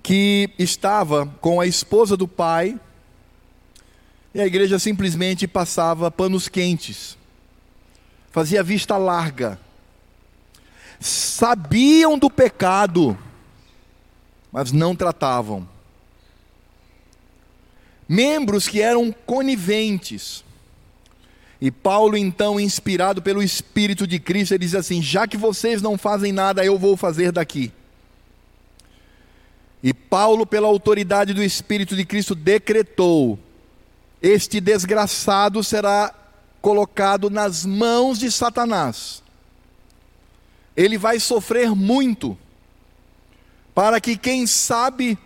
[0.00, 2.78] que estava com a esposa do pai,
[4.32, 7.18] e a igreja simplesmente passava panos quentes,
[8.30, 9.58] fazia vista larga,
[11.00, 13.18] sabiam do pecado,
[14.54, 15.68] mas não tratavam.
[18.08, 20.44] Membros que eram coniventes.
[21.60, 25.98] E Paulo, então, inspirado pelo Espírito de Cristo, ele diz assim: Já que vocês não
[25.98, 27.72] fazem nada, eu vou fazer daqui.
[29.82, 33.36] E Paulo, pela autoridade do Espírito de Cristo, decretou:
[34.22, 36.14] Este desgraçado será
[36.62, 39.20] colocado nas mãos de Satanás.
[40.76, 42.38] Ele vai sofrer muito
[43.74, 45.18] para que, quem sabe,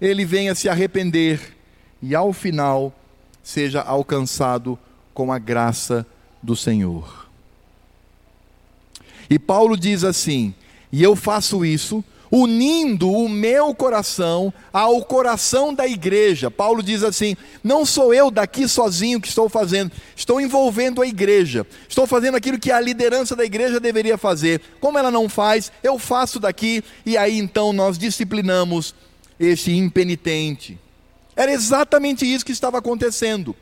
[0.00, 1.56] ele venha se arrepender
[2.02, 2.92] e, ao final,
[3.42, 4.78] seja alcançado
[5.14, 6.06] com a graça
[6.42, 7.28] do Senhor.
[9.30, 10.54] E Paulo diz assim:
[10.90, 16.50] e eu faço isso unindo o meu coração ao coração da igreja.
[16.50, 21.66] Paulo diz assim: não sou eu daqui sozinho que estou fazendo, estou envolvendo a igreja,
[21.88, 24.60] estou fazendo aquilo que a liderança da igreja deveria fazer.
[24.80, 28.94] Como ela não faz, eu faço daqui, e aí então nós disciplinamos
[29.38, 30.78] este impenitente.
[31.36, 33.54] Era exatamente isso que estava acontecendo.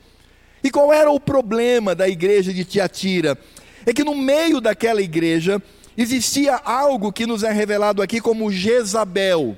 [0.65, 3.39] E qual era o problema da igreja de Tiatira?
[3.85, 5.63] É que no meio daquela igreja
[5.97, 9.57] existia algo que nos é revelado aqui como Jezabel.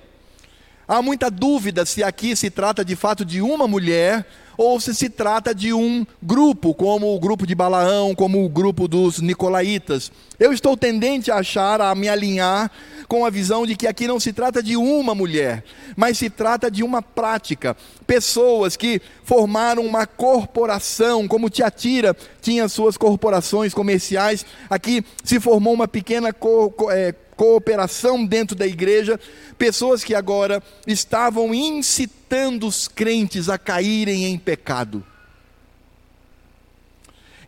[0.87, 4.27] Há muita dúvida se aqui se trata de fato de uma mulher
[4.59, 8.89] ou se se trata de um grupo, como o grupo de Balaão, como o grupo
[8.89, 10.11] dos Nicolaitas.
[10.37, 12.69] Eu estou tendente a achar, a me alinhar
[13.07, 15.63] com a visão de que aqui não se trata de uma mulher,
[15.97, 17.77] mas se trata de uma prática.
[18.05, 25.87] Pessoas que formaram uma corporação, como Tiatira tinha suas corporações comerciais, aqui se formou uma
[25.87, 29.19] pequena co é, cooperação dentro da igreja,
[29.57, 35.07] pessoas que agora estavam incitando os crentes a caírem em pecado.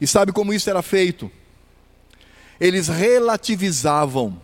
[0.01, 1.29] E sabe como isso era feito?
[2.61, 4.41] Eles relativizavam.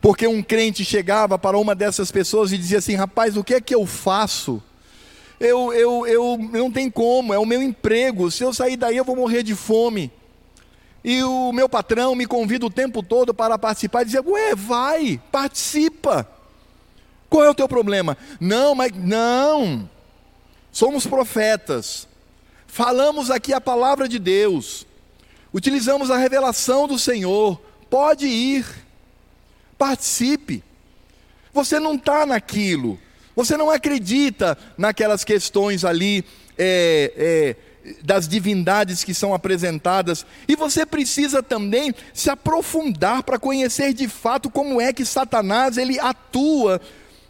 [0.00, 3.60] Porque um crente chegava para uma dessas pessoas e dizia assim: rapaz, o que é
[3.60, 4.62] que eu faço?
[5.38, 8.30] Eu, eu, eu não tem como, é o meu emprego.
[8.30, 10.10] Se eu sair daí, eu vou morrer de fome.
[11.02, 15.20] E o meu patrão me convida o tempo todo para participar e dizia: Ué, vai,
[15.32, 16.28] participa.
[17.28, 18.18] Qual é o teu problema?
[18.40, 19.88] Não, mas não.
[20.72, 22.06] Somos profetas.
[22.66, 24.86] Falamos aqui a palavra de Deus.
[25.52, 27.60] Utilizamos a revelação do Senhor.
[27.88, 28.66] Pode ir.
[29.78, 30.62] Participe.
[31.52, 32.98] Você não está naquilo.
[33.34, 36.24] Você não acredita naquelas questões ali.
[36.58, 37.69] É, é,
[38.02, 44.50] das divindades que são apresentadas, e você precisa também se aprofundar para conhecer de fato
[44.50, 46.80] como é que Satanás ele atua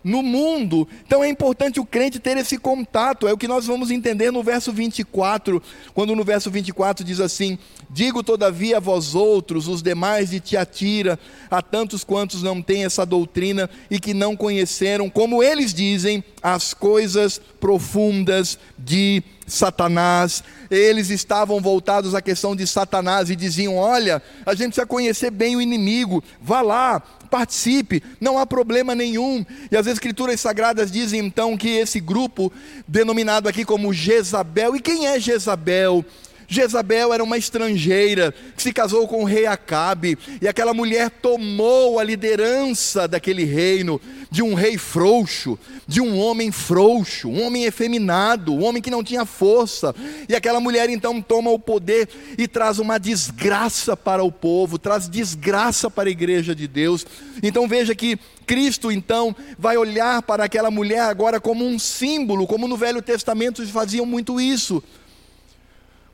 [0.02, 0.88] no mundo.
[1.06, 4.42] Então é importante o crente ter esse contato, é o que nós vamos entender no
[4.42, 5.62] verso 24,
[5.94, 7.58] quando no verso 24 diz assim:
[7.88, 11.18] Digo todavia a vós outros, os demais de Tiatira,
[11.50, 16.72] a tantos quantos não têm essa doutrina e que não conheceram, como eles dizem, as
[16.72, 20.42] coisas profundas de Satanás.
[20.70, 25.56] Eles estavam voltados à questão de Satanás e diziam: Olha, a gente precisa conhecer bem
[25.56, 29.44] o inimigo, vá lá, participe, não há problema nenhum.
[29.70, 32.52] E as Escrituras Sagradas dizem então que esse grupo,
[32.86, 36.04] denominado aqui como Jezabel, e quem é Jezabel?
[36.50, 42.00] Jezabel era uma estrangeira que se casou com o rei Acabe, e aquela mulher tomou
[42.00, 44.00] a liderança daquele reino,
[44.32, 49.04] de um rei frouxo, de um homem frouxo, um homem efeminado, um homem que não
[49.04, 49.94] tinha força,
[50.28, 55.08] e aquela mulher então toma o poder e traz uma desgraça para o povo, traz
[55.08, 57.06] desgraça para a igreja de Deus.
[57.44, 62.66] Então veja que Cristo então vai olhar para aquela mulher agora como um símbolo, como
[62.66, 64.82] no Velho Testamento faziam muito isso.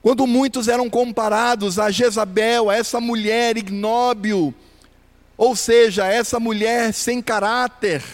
[0.07, 4.55] Quando muitos eram comparados a Jezabel, a essa mulher ignóbil,
[5.37, 8.05] ou seja, essa mulher sem caráter,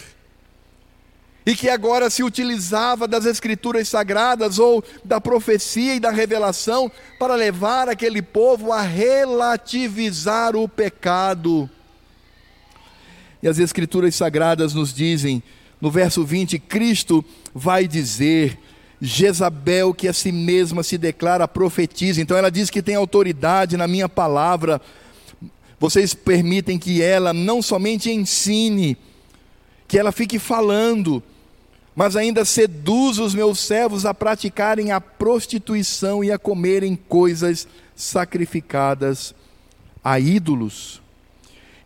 [1.45, 7.35] e que agora se utilizava das escrituras sagradas ou da profecia e da revelação para
[7.35, 11.69] levar aquele povo a relativizar o pecado.
[13.39, 15.43] E as escrituras sagradas nos dizem,
[15.79, 18.57] no verso 20, Cristo vai dizer:
[19.05, 22.21] Jezabel, que a si mesma se declara profetiza.
[22.21, 24.81] Então ela diz que tem autoridade na minha palavra.
[25.77, 28.95] Vocês permitem que ela não somente ensine,
[29.89, 31.21] que ela fique falando,
[31.93, 39.35] mas ainda seduz os meus servos a praticarem a prostituição e a comerem coisas sacrificadas
[40.01, 41.02] a ídolos.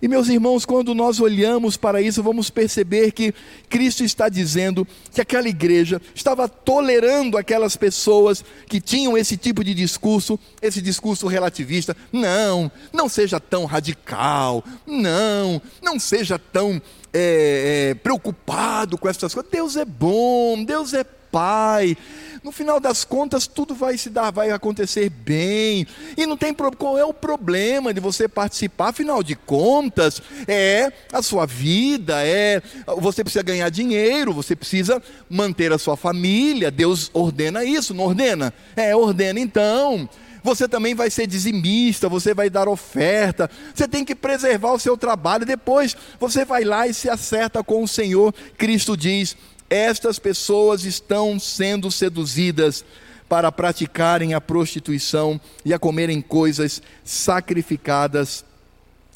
[0.01, 3.33] E meus irmãos, quando nós olhamos para isso, vamos perceber que
[3.67, 9.73] Cristo está dizendo que aquela igreja estava tolerando aquelas pessoas que tinham esse tipo de
[9.73, 11.97] discurso, esse discurso relativista.
[12.11, 16.79] Não, não seja tão radical, não, não seja tão
[17.11, 19.51] é, é, preocupado com essas coisas.
[19.51, 21.03] Deus é bom, Deus é
[21.38, 21.95] Pai.
[22.43, 25.85] No final das contas, tudo vai se dar, vai acontecer bem.
[26.17, 28.88] E não tem qual é o problema de você participar?
[28.88, 32.59] Afinal de contas, é a sua vida, é
[32.97, 36.71] você precisa ganhar dinheiro, você precisa manter a sua família.
[36.71, 38.51] Deus ordena isso, não ordena?
[38.75, 40.09] É, ordena então
[40.43, 44.95] você também vai ser dizimista, você vai dar oferta, você tem que preservar o seu
[44.95, 48.33] trabalho, depois você vai lá e se acerta com o Senhor.
[48.57, 49.35] Cristo diz:
[49.70, 52.84] estas pessoas estão sendo seduzidas
[53.28, 58.45] para praticarem a prostituição e a comerem coisas sacrificadas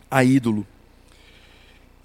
[0.10, 0.68] a ídolo.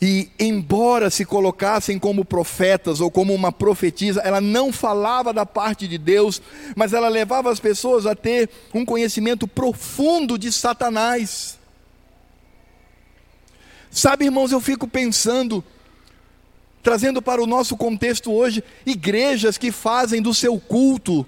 [0.01, 5.89] E, embora se colocassem como profetas ou como uma profetisa, ela não falava da parte
[5.89, 6.41] de Deus,
[6.77, 11.59] mas ela levava as pessoas a ter um conhecimento profundo de Satanás.
[13.91, 15.65] Sabe, irmãos, eu fico pensando,
[16.87, 21.26] trazendo para o nosso contexto hoje, igrejas que fazem do seu culto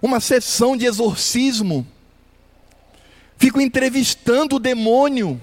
[0.00, 1.84] uma sessão de exorcismo,
[3.36, 5.42] fico entrevistando o demônio,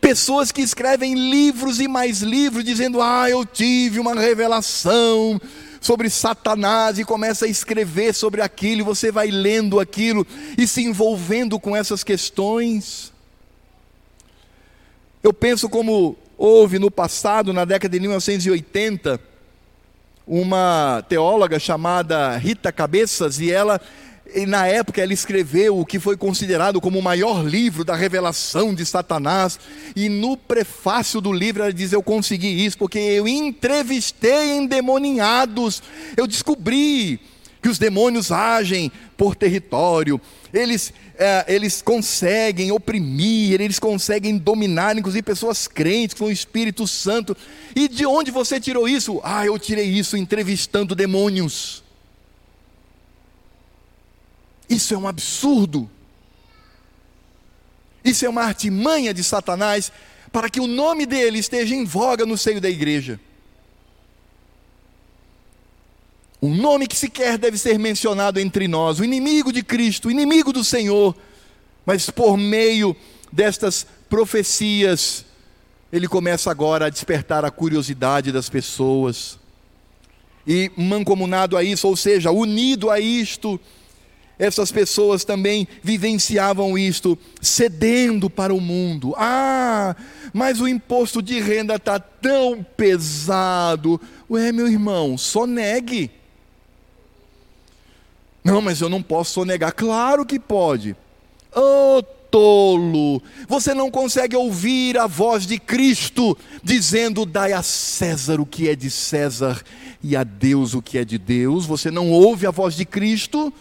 [0.00, 5.40] pessoas que escrevem livros e mais livros, dizendo: Ah, eu tive uma revelação
[5.80, 10.26] sobre Satanás, e começa a escrever sobre aquilo, e você vai lendo aquilo
[10.58, 13.12] e se envolvendo com essas questões.
[15.22, 19.20] Eu penso como Houve no passado, na década de 1980,
[20.26, 23.78] uma teóloga chamada Rita Cabeças, e ela,
[24.48, 28.86] na época, ela escreveu o que foi considerado como o maior livro da revelação de
[28.86, 29.60] Satanás,
[29.94, 35.82] e no prefácio do livro ela diz: Eu consegui isso porque eu entrevistei endemoniados,
[36.16, 37.20] eu descobri
[37.60, 40.20] que os demônios agem por território,
[40.52, 47.36] eles, é, eles conseguem oprimir, eles conseguem dominar, inclusive pessoas crentes com o Espírito Santo.
[47.74, 49.20] E de onde você tirou isso?
[49.22, 51.82] Ah, eu tirei isso entrevistando demônios.
[54.68, 55.90] Isso é um absurdo.
[58.04, 59.92] Isso é uma artimanha de Satanás
[60.32, 63.20] para que o nome dele esteja em voga no seio da igreja.
[66.42, 70.52] Um nome que sequer deve ser mencionado entre nós, o inimigo de Cristo, o inimigo
[70.52, 71.14] do Senhor,
[71.84, 72.96] mas por meio
[73.30, 75.24] destas profecias,
[75.92, 79.38] ele começa agora a despertar a curiosidade das pessoas.
[80.46, 83.60] E mancomunado a isso, ou seja, unido a isto,
[84.38, 89.14] essas pessoas também vivenciavam isto, cedendo para o mundo.
[89.18, 89.94] Ah,
[90.32, 94.00] mas o imposto de renda está tão pesado.
[94.30, 96.10] Ué, meu irmão, só negue.
[98.42, 99.74] Não, mas eu não posso sonegar.
[99.74, 100.96] Claro que pode.
[101.54, 103.22] Oh, tolo!
[103.48, 108.74] Você não consegue ouvir a voz de Cristo dizendo: dai a César o que é
[108.74, 109.62] de César
[110.02, 111.66] e a Deus o que é de Deus.
[111.66, 113.52] Você não ouve a voz de Cristo?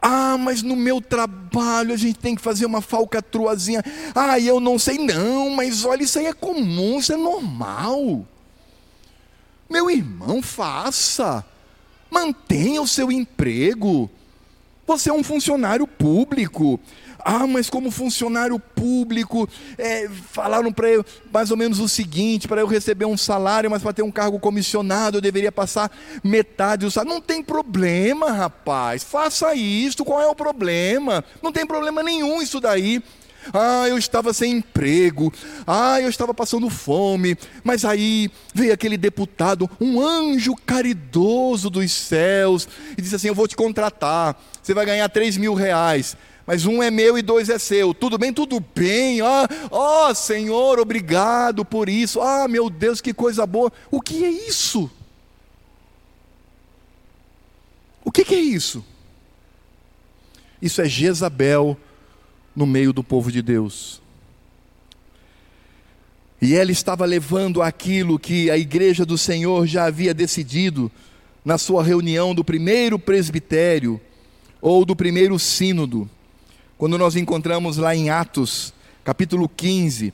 [0.00, 3.82] Ah, mas no meu trabalho a gente tem que fazer uma falcatruazinha.
[4.14, 8.24] Ah, eu não sei, não, mas olha, isso aí é comum, isso é normal.
[9.68, 11.44] Meu irmão, faça.
[12.10, 14.10] Mantenha o seu emprego.
[14.86, 16.80] Você é um funcionário público.
[17.24, 22.60] Ah, mas como funcionário público, é, falaram para eu mais ou menos o seguinte: para
[22.60, 25.90] eu receber um salário, mas para ter um cargo comissionado, eu deveria passar
[26.24, 27.12] metade do salário.
[27.12, 30.04] Não tem problema, rapaz, faça isso.
[30.04, 31.24] Qual é o problema?
[31.42, 33.02] Não tem problema nenhum isso daí.
[33.52, 35.32] Ah, eu estava sem emprego.
[35.66, 37.36] Ah, eu estava passando fome.
[37.64, 43.48] Mas aí veio aquele deputado, um anjo caridoso dos céus, e disse assim: Eu vou
[43.48, 44.40] te contratar.
[44.62, 46.16] Você vai ganhar 3 mil reais.
[46.46, 47.92] Mas um é meu e dois é seu.
[47.92, 48.32] Tudo bem?
[48.32, 49.20] Tudo bem.
[49.20, 52.22] Ah, oh, Senhor, obrigado por isso.
[52.22, 53.70] Ah, meu Deus, que coisa boa.
[53.90, 54.90] O que é isso?
[58.02, 58.82] O que, que é isso?
[60.62, 61.76] Isso é Jezabel
[62.58, 64.02] no meio do povo de Deus.
[66.42, 70.90] E ela estava levando aquilo que a igreja do Senhor já havia decidido
[71.44, 74.00] na sua reunião do primeiro presbitério
[74.60, 76.10] ou do primeiro sínodo.
[76.76, 80.12] Quando nós encontramos lá em Atos, capítulo 15,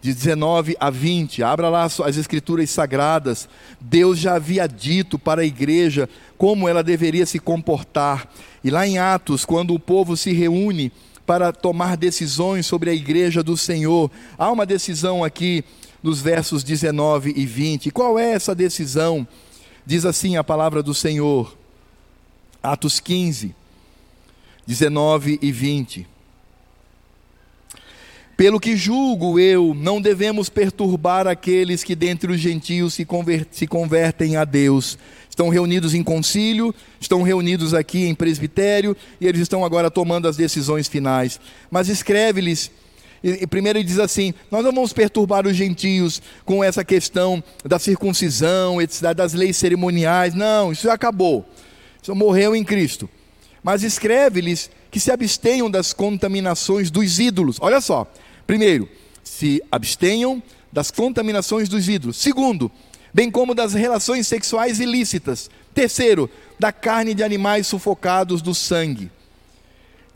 [0.00, 3.50] de 19 a 20, abra lá as escrituras sagradas.
[3.78, 8.30] Deus já havia dito para a igreja como ela deveria se comportar.
[8.64, 10.90] E lá em Atos, quando o povo se reúne
[11.26, 14.10] para tomar decisões sobre a igreja do Senhor.
[14.36, 15.64] Há uma decisão aqui
[16.02, 17.90] nos versos 19 e 20.
[17.90, 19.26] Qual é essa decisão?
[19.86, 21.56] Diz assim a palavra do Senhor,
[22.62, 23.54] Atos 15,
[24.66, 26.11] 19 e 20.
[28.42, 33.06] Pelo que julgo eu, não devemos perturbar aqueles que dentre os gentios se,
[33.52, 34.98] se convertem a Deus.
[35.30, 40.36] Estão reunidos em concílio, estão reunidos aqui em presbitério, e eles estão agora tomando as
[40.36, 41.38] decisões finais.
[41.70, 42.68] Mas escreve-lhes
[43.22, 47.78] e, primeiro ele diz assim: nós não vamos perturbar os gentios com essa questão da
[47.78, 48.78] circuncisão,
[49.14, 50.34] das leis cerimoniais.
[50.34, 51.48] Não, isso já acabou.
[52.02, 53.08] Isso morreu em Cristo.
[53.62, 57.58] Mas escreve-lhes que se abstenham das contaminações dos ídolos.
[57.60, 58.04] Olha só.
[58.52, 58.86] Primeiro,
[59.24, 62.18] se abstenham das contaminações dos ídolos.
[62.18, 62.70] Segundo,
[63.10, 65.50] bem como das relações sexuais ilícitas.
[65.72, 66.28] Terceiro,
[66.58, 69.10] da carne de animais sufocados do sangue.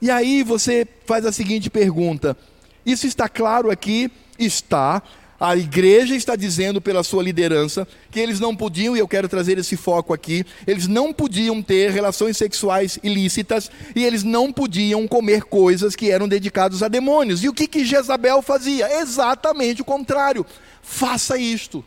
[0.03, 2.37] E aí você faz a seguinte pergunta:
[2.85, 4.11] isso está claro aqui?
[4.39, 5.03] Está.
[5.39, 9.59] A igreja está dizendo pela sua liderança que eles não podiam, e eu quero trazer
[9.59, 15.45] esse foco aqui, eles não podiam ter relações sexuais ilícitas e eles não podiam comer
[15.45, 17.45] coisas que eram dedicadas a demônios.
[17.45, 19.01] E o que, que Jezabel fazia?
[19.01, 20.45] Exatamente o contrário.
[20.83, 21.85] Faça isto.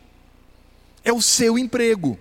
[1.04, 2.18] É o seu emprego.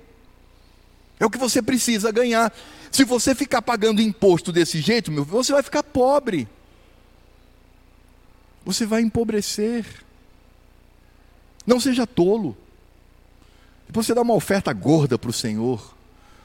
[1.19, 2.51] É o que você precisa ganhar.
[2.91, 6.47] Se você ficar pagando imposto desse jeito, meu, você vai ficar pobre
[8.69, 9.86] você vai empobrecer.
[11.70, 12.57] Não seja tolo.
[13.86, 15.95] Depois você dá uma oferta gorda para o Senhor,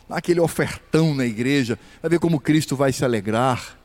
[0.06, 3.78] dá aquele ofertão na igreja, vai ver como Cristo vai se alegrar.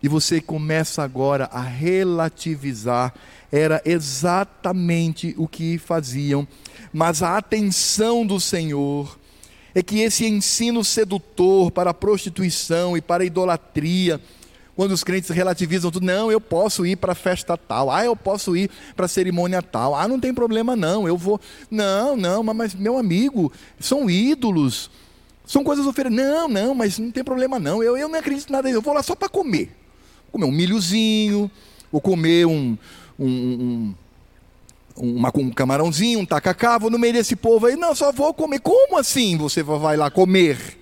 [0.00, 3.12] E você começa agora a relativizar,
[3.50, 6.46] era exatamente o que faziam,
[6.92, 9.18] mas a atenção do Senhor
[9.74, 14.20] é que esse ensino sedutor para a prostituição e para a idolatria,
[14.78, 18.14] quando os crentes relativizam tudo, não, eu posso ir para a festa tal, ah, eu
[18.14, 21.40] posso ir para a cerimônia tal, ah, não tem problema não, eu vou.
[21.68, 24.88] Não, não, mas meu amigo, são ídolos,
[25.44, 26.24] são coisas oferecidas.
[26.24, 28.94] Não, não, mas não tem problema não, eu, eu não acredito em nada, eu vou
[28.94, 29.76] lá só para comer.
[30.30, 31.50] Comer um milhozinho,
[31.90, 32.78] ou comer um,
[33.18, 33.26] um,
[34.96, 38.32] um, uma, um camarãozinho, um tacacá, vou no meio desse povo aí, não, só vou
[38.32, 38.60] comer.
[38.60, 40.77] Como assim você vai lá comer?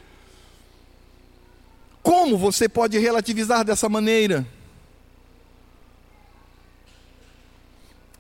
[2.07, 4.47] Como você pode relativizar dessa maneira?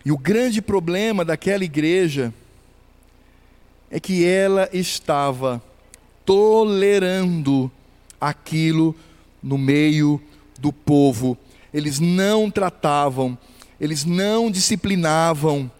[0.04, 2.34] E o grande problema daquela igreja
[3.88, 5.62] é que ela estava
[6.24, 7.70] tolerando
[8.20, 8.92] aquilo
[9.40, 10.20] no meio
[10.58, 11.38] do povo.
[11.72, 13.38] Eles não tratavam,
[13.80, 15.70] eles não disciplinavam,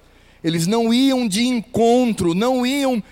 [0.45, 3.03] eles não iam de encontro, não iam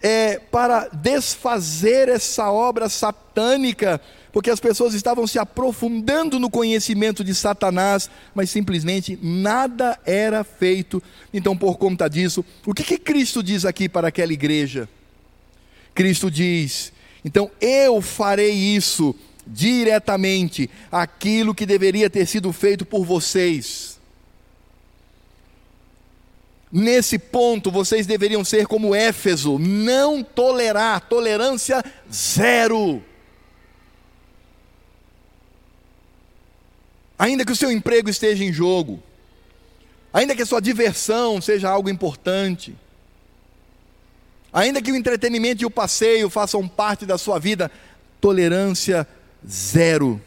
[0.00, 4.00] é, para desfazer essa obra satânica
[4.34, 11.00] porque as pessoas estavam se aprofundando no conhecimento de Satanás, mas simplesmente nada era feito.
[11.32, 14.88] Então, por conta disso, o que, que Cristo diz aqui para aquela igreja?
[15.94, 16.92] Cristo diz:
[17.24, 19.14] então eu farei isso
[19.46, 24.00] diretamente, aquilo que deveria ter sido feito por vocês.
[26.72, 33.00] Nesse ponto, vocês deveriam ser como Éfeso, não tolerar, tolerância zero.
[37.18, 39.02] Ainda que o seu emprego esteja em jogo,
[40.12, 42.74] ainda que a sua diversão seja algo importante,
[44.52, 47.70] ainda que o entretenimento e o passeio façam parte da sua vida,
[48.20, 49.06] tolerância
[49.48, 50.20] zero.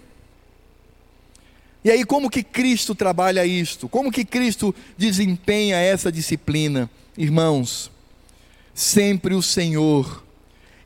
[1.84, 3.88] E aí, como que Cristo trabalha isto?
[3.88, 6.90] Como que Cristo desempenha essa disciplina?
[7.18, 7.90] Irmãos,
[8.74, 10.24] sempre o Senhor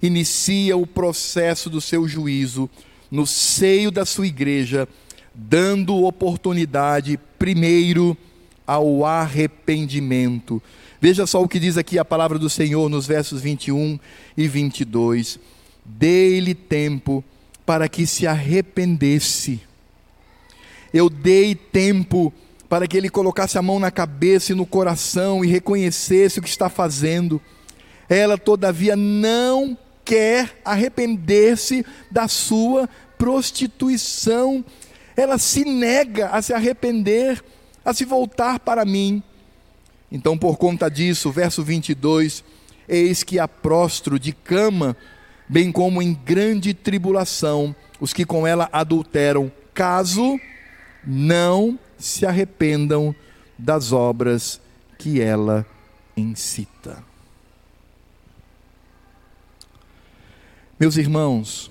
[0.01, 2.69] inicia o processo do seu juízo
[3.09, 4.87] no seio da sua igreja
[5.33, 8.17] dando oportunidade primeiro
[8.65, 10.61] ao arrependimento.
[10.99, 13.99] Veja só o que diz aqui a palavra do Senhor nos versos 21
[14.37, 15.39] e 22.
[15.83, 17.23] Dei-lhe tempo
[17.65, 19.59] para que se arrependesse.
[20.93, 22.31] Eu dei tempo
[22.69, 26.49] para que ele colocasse a mão na cabeça e no coração e reconhecesse o que
[26.49, 27.41] está fazendo.
[28.07, 34.63] Ela, todavia, não quer arrepender-se da sua prostituição
[35.15, 37.43] ela se nega a se arrepender,
[37.83, 39.21] a se voltar para mim.
[40.11, 42.43] Então, por conta disso, verso 22,
[42.87, 44.95] eis que a prostro de cama,
[45.47, 50.39] bem como em grande tribulação, os que com ela adulteram, caso
[51.05, 53.15] não se arrependam
[53.57, 54.59] das obras
[54.97, 55.65] que ela
[56.17, 57.03] incita.
[60.79, 61.70] Meus irmãos,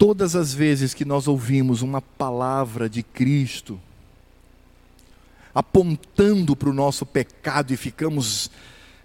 [0.00, 3.78] Todas as vezes que nós ouvimos uma palavra de Cristo,
[5.54, 8.50] apontando para o nosso pecado e ficamos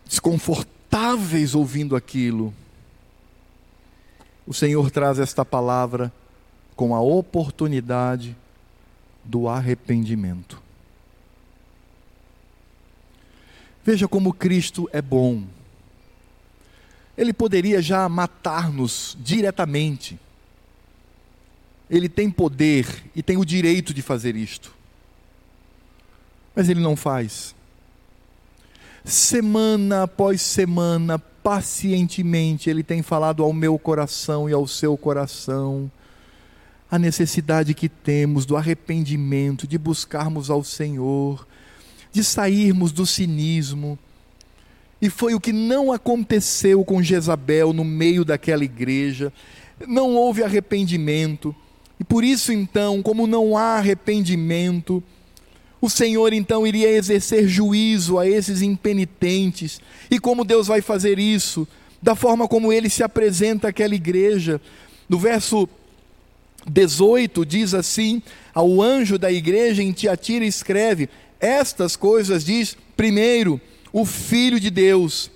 [0.07, 2.53] desconfortáveis ouvindo aquilo,
[4.47, 6.13] o Senhor traz esta palavra
[6.77, 8.33] com a oportunidade
[9.21, 10.63] do arrependimento.
[13.83, 15.43] Veja como Cristo é bom.
[17.17, 20.17] Ele poderia já matar-nos diretamente.
[21.89, 24.73] Ele tem poder e tem o direito de fazer isto.
[26.55, 27.53] Mas ele não faz.
[29.03, 35.91] Semana após semana, pacientemente, ele tem falado ao meu coração e ao seu coração
[36.89, 41.45] a necessidade que temos do arrependimento, de buscarmos ao Senhor,
[42.11, 43.99] de sairmos do cinismo.
[45.01, 49.31] E foi o que não aconteceu com Jezabel no meio daquela igreja.
[49.87, 51.55] Não houve arrependimento.
[51.99, 55.03] E por isso, então, como não há arrependimento,
[55.81, 59.79] o Senhor então iria exercer juízo a esses impenitentes.
[60.09, 61.67] E como Deus vai fazer isso?
[62.01, 64.59] Da forma como ele se apresenta àquela igreja.
[65.07, 65.69] No verso
[66.67, 68.21] 18 diz assim:
[68.53, 73.61] Ao anjo da igreja em Tiatira escreve: Estas coisas diz, primeiro,
[73.93, 75.31] o Filho de Deus,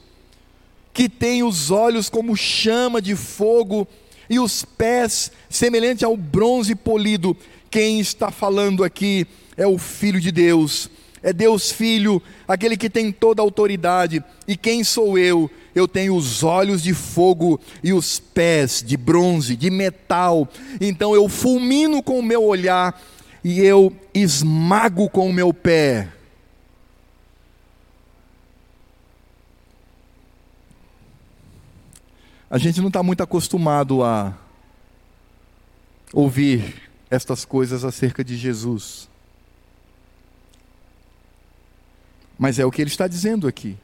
[0.94, 3.88] que tem os olhos como chama de fogo
[4.30, 7.36] e os pés semelhante ao bronze polido.
[7.70, 9.26] Quem está falando aqui
[9.58, 10.90] é o Filho de Deus,
[11.22, 14.24] é Deus Filho, aquele que tem toda a autoridade.
[14.48, 15.50] E quem sou eu?
[15.76, 20.48] Eu tenho os olhos de fogo e os pés de bronze, de metal.
[20.80, 23.00] Então eu fulmino com o meu olhar
[23.44, 26.08] e eu esmago com o meu pé.
[32.50, 34.36] A gente não está muito acostumado a
[36.12, 39.08] ouvir estas coisas acerca de Jesus.
[42.38, 43.78] Mas é o que ele está dizendo aqui.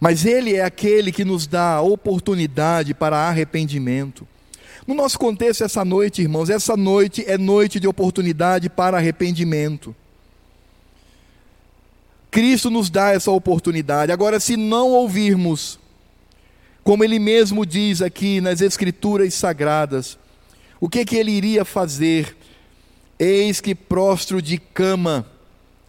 [0.00, 4.26] Mas ele é aquele que nos dá oportunidade para arrependimento.
[4.86, 9.94] No nosso contexto, essa noite, irmãos, essa noite é noite de oportunidade para arrependimento.
[12.30, 14.10] Cristo nos dá essa oportunidade.
[14.10, 15.78] Agora, se não ouvirmos,
[16.84, 20.18] como ele mesmo diz aqui nas Escrituras Sagradas,
[20.80, 22.36] o que, que ele iria fazer?
[23.18, 25.24] Eis que prostro de cama,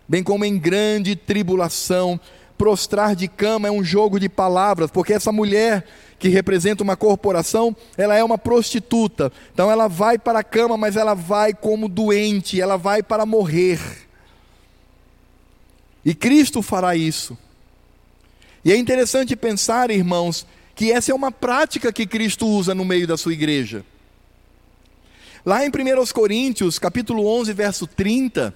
[0.08, 2.20] bem como em grande tribulação.
[2.56, 5.86] Prostrar de cama é um jogo de palavras, porque essa mulher
[6.20, 9.32] que representa uma corporação, ela é uma prostituta.
[9.52, 13.80] Então ela vai para a cama, mas ela vai como doente, ela vai para morrer.
[16.06, 17.38] E Cristo fará isso.
[18.64, 23.05] E é interessante pensar, irmãos, que essa é uma prática que Cristo usa no meio
[23.05, 23.86] da sua igreja.
[25.45, 25.71] Lá em 1
[26.13, 28.55] Coríntios, capítulo 11, verso 30,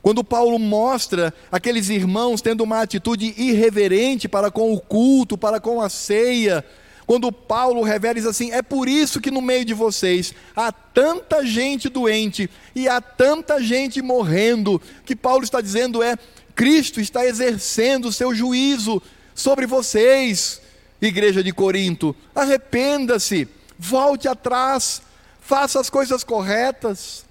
[0.00, 5.80] quando Paulo mostra aqueles irmãos tendo uma atitude irreverente para com o culto, para com
[5.80, 6.64] a ceia,
[7.06, 11.88] quando Paulo revela assim: é por isso que no meio de vocês há tanta gente
[11.88, 16.16] doente e há tanta gente morrendo, que Paulo está dizendo é:
[16.54, 19.00] Cristo está exercendo o seu juízo
[19.34, 20.60] sobre vocês,
[21.06, 23.48] igreja de Corinto, arrependa-se,
[23.78, 25.02] volte atrás,
[25.40, 27.24] faça as coisas corretas.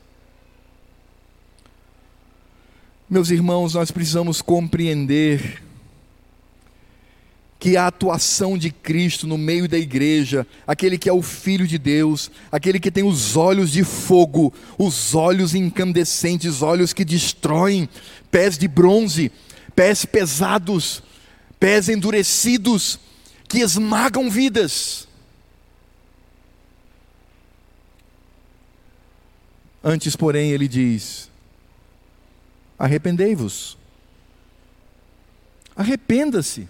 [3.09, 5.61] Meus irmãos, nós precisamos compreender
[7.61, 11.77] que a atuação de Cristo no meio da igreja, aquele que é o Filho de
[11.77, 17.87] Deus, aquele que tem os olhos de fogo, os olhos incandescentes, olhos que destroem,
[18.31, 19.31] pés de bronze,
[19.75, 21.03] pés pesados,
[21.59, 22.99] pés endurecidos,
[23.51, 25.09] que esmagam vidas.
[29.83, 31.29] Antes, porém, ele diz:
[32.79, 33.77] arrependei-vos,
[35.75, 36.69] arrependa-se,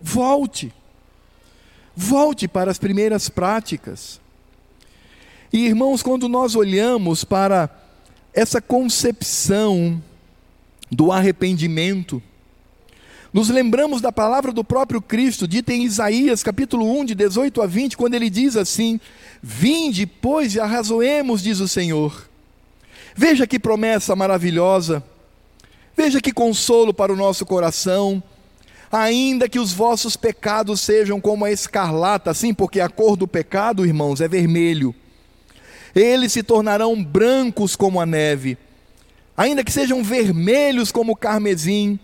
[0.00, 0.72] volte,
[1.96, 4.20] volte para as primeiras práticas.
[5.52, 7.68] E irmãos, quando nós olhamos para
[8.32, 10.00] essa concepção
[10.92, 12.22] do arrependimento,
[13.32, 17.66] nos lembramos da palavra do próprio Cristo, dita em Isaías, capítulo 1, de 18 a
[17.66, 18.98] 20, quando ele diz assim:
[19.40, 22.28] Vinde, pois, e arrazoemos, diz o Senhor.
[23.14, 25.02] Veja que promessa maravilhosa,
[25.96, 28.22] veja que consolo para o nosso coração.
[28.92, 33.86] Ainda que os vossos pecados sejam como a escarlata, sim, porque a cor do pecado,
[33.86, 34.92] irmãos, é vermelho.
[35.94, 38.58] Eles se tornarão brancos como a neve.
[39.36, 42.00] Ainda que sejam vermelhos como o carmesim,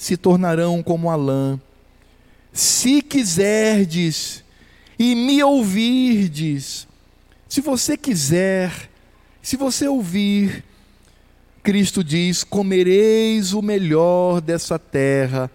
[0.00, 1.60] se tornarão como a lã.
[2.54, 4.42] Se quiserdes
[4.98, 6.88] e me ouvirdes.
[7.46, 8.90] Se você quiser,
[9.42, 10.64] se você ouvir,
[11.62, 15.50] Cristo diz: comereis o melhor dessa terra.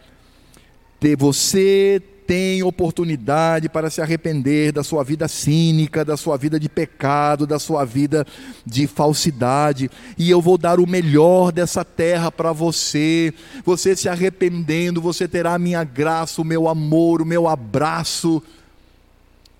[1.01, 6.67] De você tem oportunidade para se arrepender da sua vida cínica, da sua vida de
[6.67, 8.25] pecado, da sua vida
[8.65, 13.33] de falsidade, e eu vou dar o melhor dessa terra para você.
[13.63, 18.41] Você se arrependendo, você terá a minha graça, o meu amor, o meu abraço.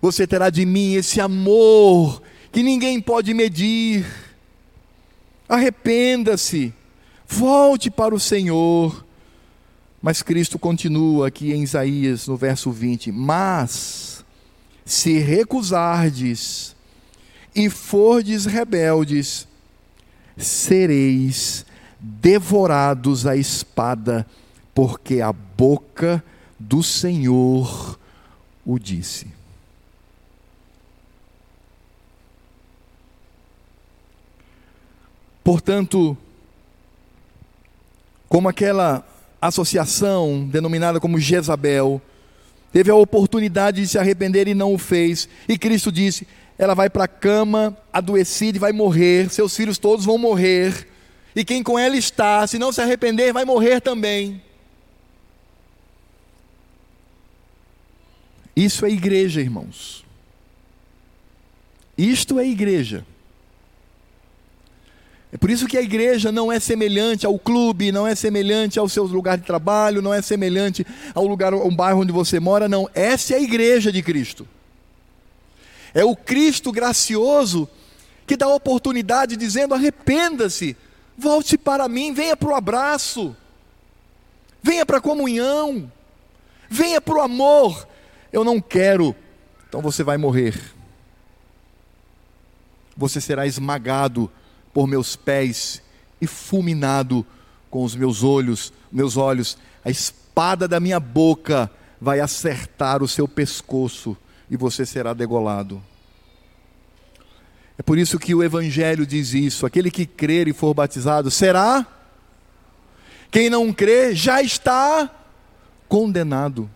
[0.01, 4.05] Você terá de mim esse amor que ninguém pode medir.
[5.47, 6.74] Arrependa-se,
[7.28, 9.05] volte para o Senhor
[10.06, 14.24] mas Cristo continua aqui em Isaías, no verso 20: Mas
[14.86, 16.76] se recusardes
[17.56, 19.47] e fordes rebeldes,
[20.38, 21.66] sereis
[21.99, 24.28] devorados à espada,
[24.76, 26.24] porque a boca
[26.60, 27.97] do Senhor
[28.64, 29.26] o disse.
[35.43, 36.16] Portanto,
[38.30, 39.03] como aquela
[39.42, 42.02] associação denominada como Jezabel,
[42.72, 45.30] teve a oportunidade de se arrepender e não o fez.
[45.48, 46.28] E Cristo disse:
[46.58, 50.88] ela vai para a cama, adoecida e vai morrer, seus filhos todos vão morrer.
[51.36, 54.42] E quem com ela está, se não se arrepender, vai morrer também.
[58.56, 60.06] Isso é igreja, irmãos.
[61.98, 63.06] Isto é igreja.
[65.36, 68.88] É por isso que a igreja não é semelhante ao clube, não é semelhante ao
[68.88, 72.90] seu lugar de trabalho, não é semelhante ao lugar, ao bairro onde você mora, não.
[72.94, 74.48] Essa é a igreja de Cristo.
[75.94, 77.68] É o Cristo gracioso
[78.26, 80.78] que dá oportunidade dizendo: arrependa-se,
[81.18, 83.36] volte para mim, venha para o abraço,
[84.64, 85.92] venha para a comunhão,
[86.70, 87.86] venha para o amor.
[88.32, 89.14] Eu não quero,
[89.68, 90.58] então você vai morrer.
[92.96, 94.32] Você será esmagado
[94.76, 95.82] por meus pés
[96.20, 97.26] e fulminado
[97.70, 103.26] com os meus olhos, meus olhos, a espada da minha boca vai acertar o seu
[103.26, 104.18] pescoço
[104.52, 105.82] e você será degolado.
[107.78, 111.88] É por isso que o Evangelho diz isso: aquele que crer e for batizado será,
[113.32, 115.10] quem não crê já está
[115.88, 116.70] condenado.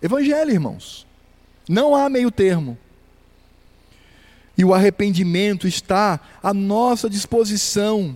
[0.00, 1.04] Evangelho, irmãos,
[1.68, 2.78] não há meio termo.
[4.60, 8.14] E o arrependimento está à nossa disposição.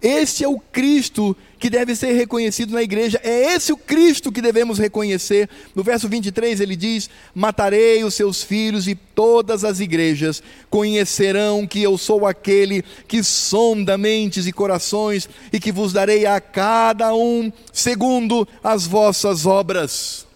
[0.00, 4.40] Este é o Cristo que deve ser reconhecido na igreja, é esse o Cristo que
[4.40, 5.46] devemos reconhecer.
[5.74, 11.82] No verso 23 ele diz: Matarei os seus filhos e todas as igrejas conhecerão que
[11.82, 17.52] eu sou aquele que sonda mentes e corações e que vos darei a cada um
[17.70, 20.27] segundo as vossas obras.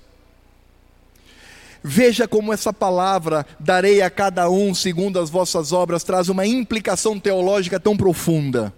[1.84, 7.18] Veja como essa palavra, darei a cada um segundo as vossas obras, traz uma implicação
[7.18, 8.72] teológica tão profunda.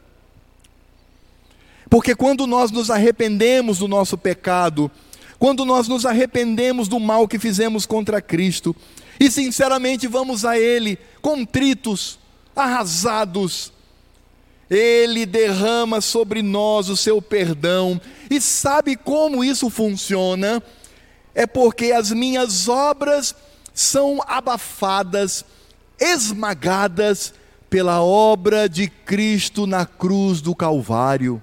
[1.91, 4.91] Porque quando nós nos arrependemos do nosso pecado,
[5.39, 8.75] quando nós nos arrependemos do mal que fizemos contra Cristo,
[9.21, 12.19] e sinceramente vamos a Ele contritos,
[12.57, 13.71] arrasados,
[14.71, 18.01] Ele derrama sobre nós o seu perdão,
[18.31, 20.63] e sabe como isso funciona?
[21.35, 23.35] É porque as minhas obras
[23.73, 25.45] são abafadas,
[25.99, 27.35] esmagadas
[27.69, 31.43] pela obra de Cristo na cruz do Calvário.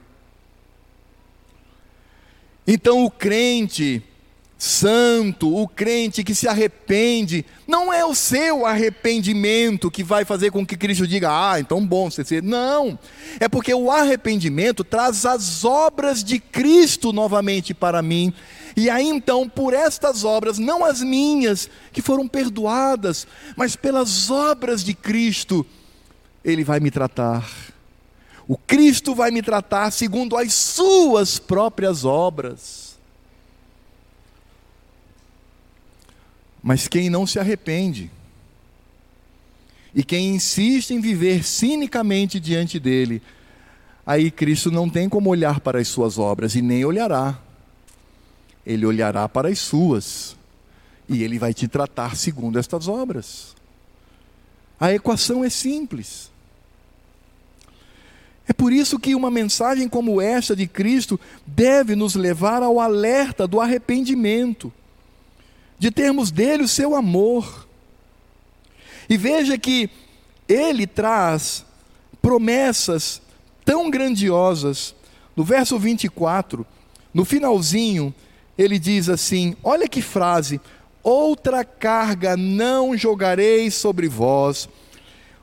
[2.66, 4.02] Então o crente
[4.58, 10.64] santo, o crente que se arrepende, não é o seu arrependimento que vai fazer com
[10.64, 12.44] que Cristo diga, ah, então bom você ser.
[12.44, 12.98] Não,
[13.40, 18.32] é porque o arrependimento traz as obras de Cristo novamente para mim
[18.76, 24.84] e aí então, por estas obras, não as minhas, que foram perdoadas, mas pelas obras
[24.84, 25.66] de Cristo,
[26.44, 27.50] Ele vai me tratar.
[28.48, 32.98] O Cristo vai me tratar segundo as suas próprias obras.
[36.64, 38.12] Mas quem não se arrepende,
[39.94, 43.22] e quem insiste em viver cinicamente diante dele,
[44.06, 47.38] aí Cristo não tem como olhar para as suas obras e nem olhará
[48.66, 50.36] ele olhará para as suas
[51.08, 53.56] e ele vai te tratar segundo estas obras.
[54.80, 56.32] A equação é simples.
[58.48, 63.48] É por isso que uma mensagem como esta de Cristo deve nos levar ao alerta
[63.48, 64.74] do arrependimento,
[65.78, 67.68] de termos dele o seu amor.
[69.10, 69.90] E veja que
[70.48, 71.66] ele traz
[72.22, 73.22] promessas
[73.64, 74.96] tão grandiosas.
[75.36, 76.66] No verso 24,
[77.14, 78.14] no finalzinho,
[78.62, 80.62] ele diz assim: olha que frase,
[81.04, 84.70] outra carga não jogarei sobre vós.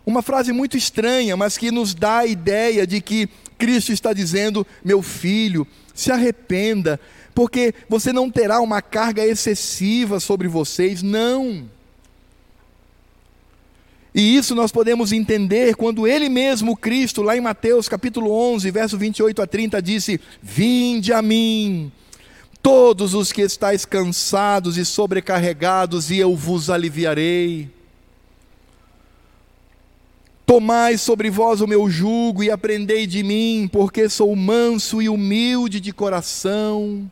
[0.06, 4.66] Uma frase muito estranha, mas que nos dá a ideia de que Cristo está dizendo:
[4.84, 6.98] meu filho, se arrependa,
[7.34, 11.68] porque você não terá uma carga excessiva sobre vocês, não.
[14.14, 18.96] E isso nós podemos entender quando ele mesmo, Cristo, lá em Mateus capítulo 11, verso
[18.96, 21.92] 28 a 30, disse: Vinde a mim,
[22.62, 27.70] todos os que estáis cansados e sobrecarregados, e eu vos aliviarei.
[30.44, 35.78] Tomai sobre vós o meu jugo e aprendei de mim, porque sou manso e humilde
[35.78, 37.10] de coração.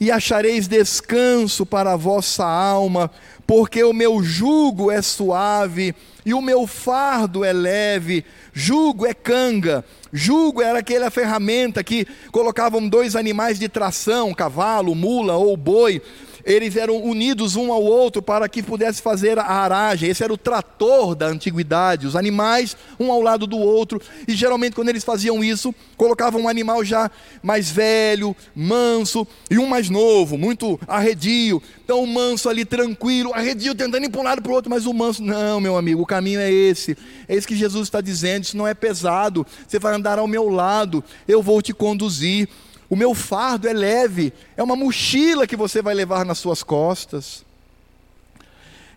[0.00, 3.10] E achareis descanso para a vossa alma,
[3.46, 5.94] porque o meu jugo é suave
[6.24, 8.24] e o meu fardo é leve.
[8.52, 15.36] Jugo é canga, jugo era aquela ferramenta que colocavam dois animais de tração, cavalo, mula
[15.36, 16.02] ou boi,
[16.48, 20.08] eles eram unidos um ao outro para que pudesse fazer a aragem.
[20.08, 24.00] Esse era o trator da antiguidade, os animais um ao lado do outro.
[24.26, 27.10] E geralmente, quando eles faziam isso, colocavam um animal já
[27.42, 31.62] mais velho, manso, e um mais novo, muito arredio.
[31.84, 34.86] Então, o manso ali tranquilo, arredio, tentando ir para um lado para o outro, mas
[34.86, 36.96] o manso, não, meu amigo, o caminho é esse.
[37.28, 38.44] É isso que Jesus está dizendo.
[38.44, 39.46] Isso não é pesado.
[39.66, 42.48] Você vai andar ao meu lado, eu vou te conduzir.
[42.90, 47.44] O meu fardo é leve, é uma mochila que você vai levar nas suas costas.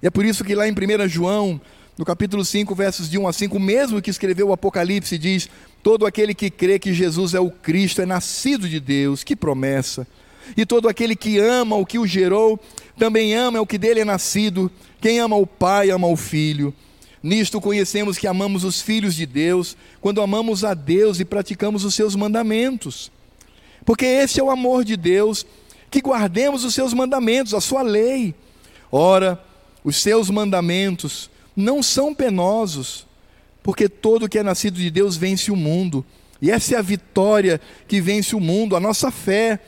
[0.01, 1.59] E é por isso que lá em 1 João,
[1.97, 5.49] no capítulo 5, versos de 1 a 5, o mesmo que escreveu o Apocalipse, diz:
[5.83, 10.07] Todo aquele que crê que Jesus é o Cristo é nascido de Deus, que promessa.
[10.55, 12.59] E todo aquele que ama o que o gerou,
[12.97, 14.71] também ama o que dele é nascido.
[14.99, 16.73] Quem ama o Pai, ama o Filho.
[17.21, 21.93] Nisto conhecemos que amamos os filhos de Deus, quando amamos a Deus e praticamos os
[21.93, 23.11] seus mandamentos.
[23.85, 25.45] Porque esse é o amor de Deus,
[25.89, 28.33] que guardemos os seus mandamentos, a sua lei.
[28.91, 29.41] Ora,
[29.83, 33.05] os seus mandamentos não são penosos,
[33.63, 36.05] porque todo que é nascido de Deus vence o mundo.
[36.41, 39.59] E essa é a vitória que vence o mundo, a nossa fé.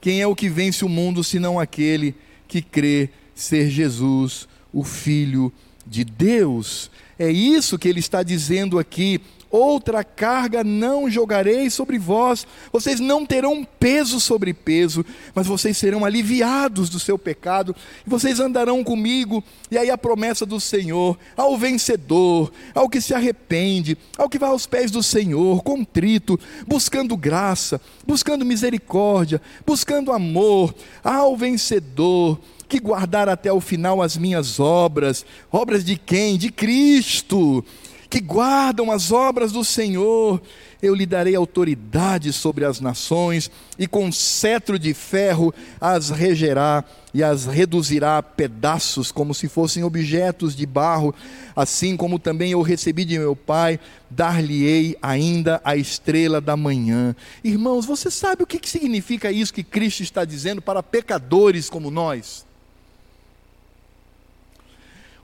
[0.00, 2.14] Quem é o que vence o mundo senão aquele
[2.48, 5.52] que crê ser Jesus, o Filho
[5.86, 6.90] de Deus?
[7.18, 9.20] É isso que ele está dizendo aqui
[9.50, 12.46] outra carga não jogarei sobre vós.
[12.72, 17.74] Vocês não terão peso sobre peso, mas vocês serão aliviados do seu pecado,
[18.06, 19.42] e vocês andarão comigo.
[19.70, 24.50] E aí a promessa do Senhor ao vencedor, ao que se arrepende, ao que vai
[24.50, 32.38] aos pés do Senhor, contrito, buscando graça, buscando misericórdia, buscando amor, ao vencedor
[32.68, 35.26] que guardar até o final as minhas obras.
[35.50, 36.38] Obras de quem?
[36.38, 37.64] De Cristo
[38.10, 40.42] que guardam as obras do Senhor.
[40.82, 46.84] Eu lhe darei autoridade sobre as nações, e com cetro de ferro as regerá
[47.14, 51.14] e as reduzirá a pedaços, como se fossem objetos de barro,
[51.54, 57.14] assim como também eu recebi de meu Pai, dar-lhe-ei ainda a estrela da manhã.
[57.44, 62.49] Irmãos, você sabe o que significa isso que Cristo está dizendo para pecadores como nós?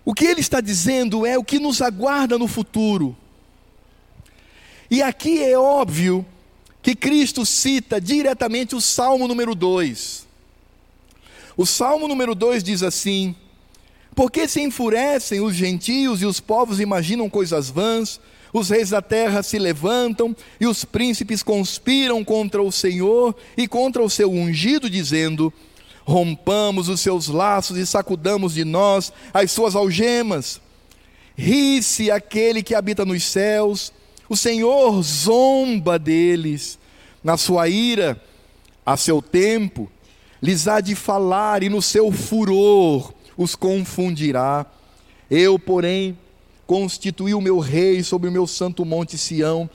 [0.07, 3.17] O que ele está dizendo é o que nos aguarda no futuro.
[4.89, 6.25] E aqui é óbvio
[6.81, 10.25] que Cristo cita diretamente o Salmo número 2.
[11.57, 13.35] O Salmo número 2 diz assim:
[14.15, 18.21] Porque se enfurecem os gentios e os povos imaginam coisas vãs,
[18.53, 24.01] os reis da terra se levantam e os príncipes conspiram contra o Senhor e contra
[24.01, 25.53] o seu ungido, dizendo:
[26.07, 30.61] rompamos os seus laços e sacudamos de nós as suas algemas.
[31.37, 33.93] Ri-se aquele que habita nos céus,
[34.29, 36.79] o Senhor zomba deles.
[37.25, 38.23] Na sua ira,
[38.85, 39.91] a seu tempo,
[40.41, 44.65] lhes há de falar, e no seu furor os confundirá.
[45.29, 46.17] Eu, porém,
[46.69, 49.69] constituí o meu rei sobre o meu santo monte Sião,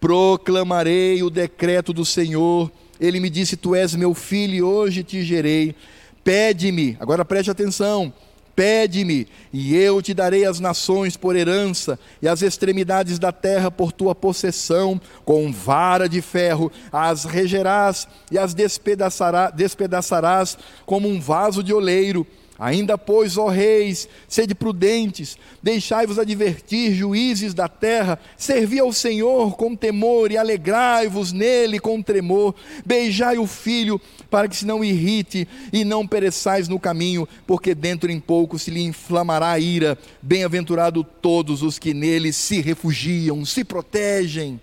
[0.00, 2.70] proclamarei o decreto do Senhor
[3.02, 5.74] ele me disse: Tu és meu filho e hoje te gerei.
[6.22, 8.12] Pede-me, agora preste atenção.
[8.54, 13.92] Pede-me, e eu te darei as nações por herança, e as extremidades da terra por
[13.92, 21.62] tua possessão, com vara de ferro as regerás e as despedaçarás, despedaçarás como um vaso
[21.62, 22.26] de oleiro
[22.58, 29.74] Ainda, pois, ó reis, sede prudentes, deixai-vos advertir, juízes da terra, servi ao Senhor com
[29.74, 34.00] temor e alegrai-vos nele com tremor, beijai o filho,
[34.30, 38.70] para que se não irrite e não pereçais no caminho, porque dentro em pouco se
[38.70, 39.98] lhe inflamará a ira.
[40.20, 44.60] Bem-aventurado todos os que nele se refugiam, se protegem.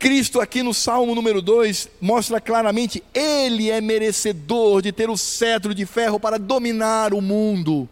[0.00, 5.74] Cristo, aqui no Salmo número 2, mostra claramente: Ele é merecedor de ter o cetro
[5.74, 7.86] de ferro para dominar o mundo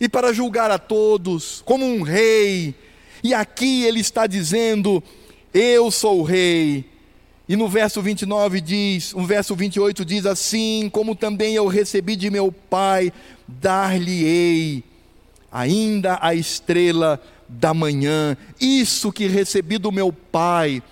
[0.00, 2.74] e para julgar a todos, como um rei.
[3.22, 5.00] E aqui ele está dizendo:
[5.54, 6.84] Eu sou o rei.
[7.48, 12.28] E no verso 29 diz, o verso 28 diz assim: Como também eu recebi de
[12.28, 13.12] meu Pai,
[13.46, 14.82] dar-lhe-ei
[15.52, 20.82] ainda a estrela da manhã, isso que recebi do meu Pai,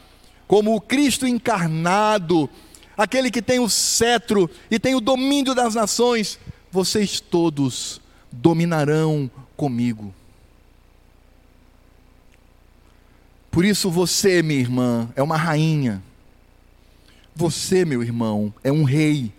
[0.47, 2.49] como o Cristo encarnado,
[2.97, 6.39] aquele que tem o cetro e tem o domínio das nações,
[6.71, 8.01] vocês todos
[8.31, 10.15] dominarão comigo.
[13.51, 16.03] Por isso você, minha irmã, é uma rainha.
[17.35, 19.31] Você, meu irmão, é um rei.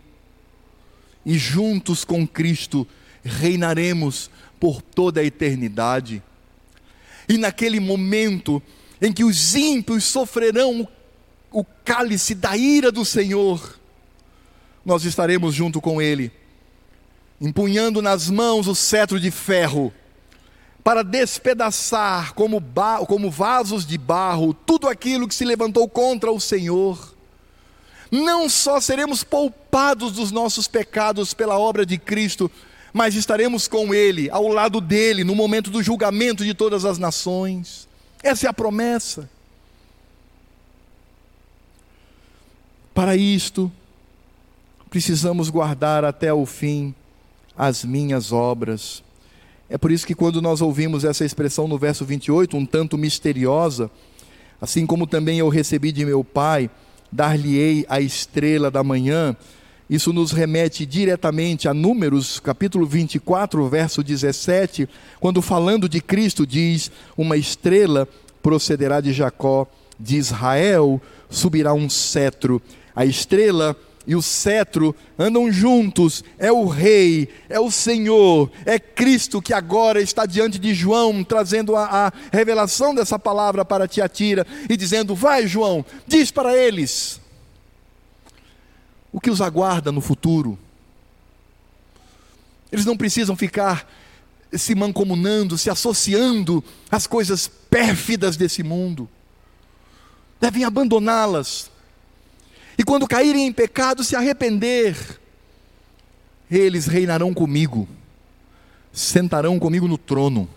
[1.26, 2.88] E juntos com Cristo
[3.24, 6.22] reinaremos por toda a eternidade.
[7.28, 8.62] E naquele momento
[9.02, 10.88] em que os ímpios sofrerão
[11.52, 13.80] o cálice da ira do Senhor,
[14.86, 16.32] nós estaremos junto com Ele,
[17.40, 19.94] empunhando nas mãos o cetro de ferro,
[20.84, 22.62] para despedaçar como,
[23.08, 27.16] como vasos de barro tudo aquilo que se levantou contra o Senhor.
[28.12, 32.52] Não só seremos poupados dos nossos pecados pela obra de Cristo,
[32.94, 37.88] mas estaremos com Ele, ao lado dele, no momento do julgamento de todas as nações.
[38.22, 39.28] Essa é a promessa.
[42.94, 43.72] Para isto,
[44.92, 46.94] precisamos guardar até o fim
[47.58, 49.04] as minhas obras.
[49.68, 53.90] É por isso que, quando nós ouvimos essa expressão no verso 28, um tanto misteriosa,
[54.62, 56.70] assim como também eu recebi de meu Pai,
[57.12, 59.36] dar-lhe-ei a estrela da manhã,
[59.94, 64.90] isso nos remete diretamente a Números, capítulo 24, verso 17,
[65.20, 68.08] quando falando de Cristo diz: Uma estrela
[68.42, 69.68] procederá de Jacó,
[70.00, 72.60] de Israel subirá um cetro.
[72.96, 73.76] A estrela
[74.08, 80.02] e o cetro andam juntos, é o Rei, é o Senhor, é Cristo que agora
[80.02, 85.46] está diante de João, trazendo a, a revelação dessa palavra para Tiatira e dizendo: Vai,
[85.46, 87.22] João, diz para eles
[89.14, 90.58] o que os aguarda no futuro.
[92.72, 93.88] Eles não precisam ficar
[94.52, 99.08] se mancomunando, se associando às coisas pérfidas desse mundo.
[100.42, 101.72] Devem abandoná-las.
[102.78, 104.98] E quando caírem em pecado, se arrepender.
[106.50, 107.88] Eles reinarão comigo,
[108.92, 110.50] sentarão comigo no trono.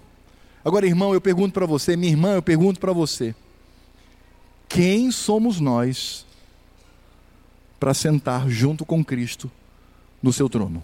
[0.64, 3.34] Agora, irmão, eu pergunto para você, minha irmã, eu pergunto para você:
[4.68, 6.25] quem somos nós
[7.78, 9.50] para sentar junto com Cristo
[10.22, 10.82] no seu trono.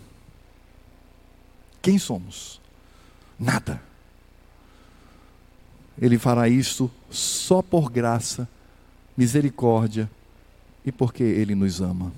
[1.80, 2.60] Quem somos?
[3.38, 3.82] Nada.
[6.00, 8.48] Ele fará isso só por graça,
[9.16, 10.10] misericórdia
[10.84, 12.12] e porque Ele nos ama.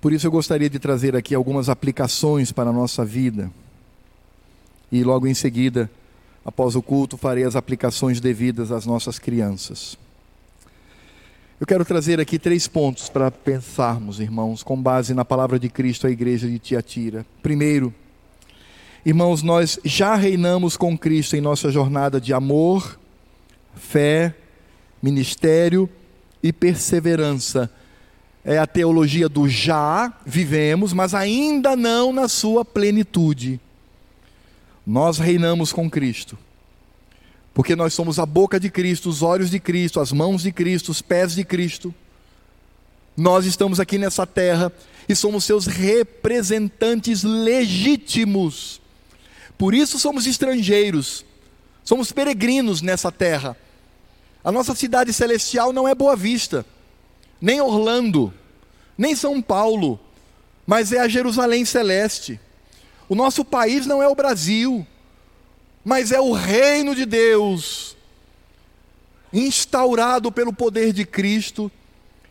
[0.00, 3.50] Por isso eu gostaria de trazer aqui algumas aplicações para a nossa vida.
[4.90, 5.90] E logo em seguida
[6.50, 9.96] Após o culto, farei as aplicações devidas às nossas crianças.
[11.60, 16.08] Eu quero trazer aqui três pontos para pensarmos, irmãos, com base na palavra de Cristo
[16.08, 17.24] à igreja de Tiatira.
[17.40, 17.94] Primeiro,
[19.06, 22.98] irmãos, nós já reinamos com Cristo em nossa jornada de amor,
[23.76, 24.34] fé,
[25.00, 25.88] ministério
[26.42, 27.70] e perseverança.
[28.44, 33.60] É a teologia do já vivemos, mas ainda não na sua plenitude.
[34.86, 36.38] Nós reinamos com Cristo.
[37.52, 40.90] Porque nós somos a boca de Cristo, os olhos de Cristo, as mãos de Cristo,
[40.90, 41.94] os pés de Cristo.
[43.16, 44.72] Nós estamos aqui nessa terra
[45.08, 48.80] e somos seus representantes legítimos.
[49.58, 51.24] Por isso somos estrangeiros,
[51.84, 53.56] somos peregrinos nessa terra.
[54.42, 56.64] A nossa cidade celestial não é Boa Vista,
[57.40, 58.32] nem Orlando,
[58.96, 60.00] nem São Paulo,
[60.66, 62.40] mas é a Jerusalém celeste.
[63.10, 64.86] O nosso país não é o Brasil,
[65.84, 67.96] mas é o reino de Deus,
[69.32, 71.68] instaurado pelo poder de Cristo,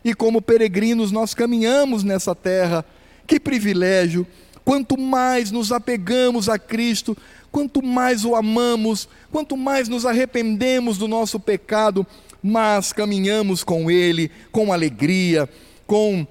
[0.02, 2.82] e como peregrinos nós caminhamos nessa terra.
[3.26, 4.26] Que privilégio!
[4.64, 7.14] Quanto mais nos apegamos a Cristo,
[7.52, 12.06] quanto mais o amamos, quanto mais nos arrependemos do nosso pecado,
[12.42, 15.46] mas caminhamos com Ele com alegria,
[15.86, 16.26] com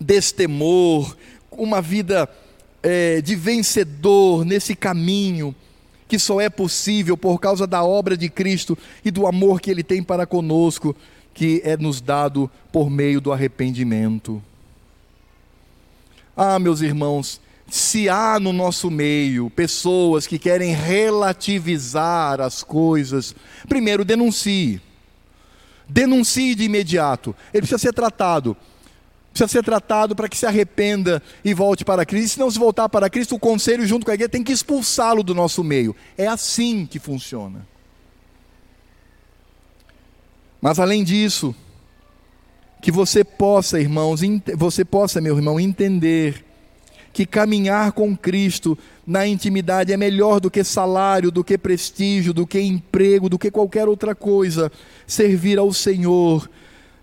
[0.00, 1.16] destemor,
[1.48, 2.28] uma vida
[2.82, 5.54] é, de vencedor nesse caminho
[6.08, 9.82] que só é possível por causa da obra de Cristo e do amor que Ele
[9.82, 10.94] tem para conosco,
[11.32, 14.42] que é nos dado por meio do arrependimento.
[16.36, 23.34] Ah, meus irmãos, se há no nosso meio pessoas que querem relativizar as coisas,
[23.66, 24.82] primeiro denuncie.
[25.88, 27.34] Denuncie de imediato.
[27.54, 28.54] Ele precisa ser tratado.
[29.32, 32.26] Precisa ser tratado para que se arrependa e volte para Cristo.
[32.26, 34.52] E se não se voltar para Cristo, o conselho junto com a igreja tem que
[34.52, 35.96] expulsá-lo do nosso meio.
[36.18, 37.66] É assim que funciona.
[40.60, 41.54] Mas além disso,
[42.82, 44.20] que você possa, irmãos,
[44.54, 46.44] você possa, meu irmão, entender
[47.12, 48.76] que caminhar com Cristo
[49.06, 53.50] na intimidade é melhor do que salário, do que prestígio, do que emprego, do que
[53.50, 54.70] qualquer outra coisa.
[55.06, 56.50] Servir ao Senhor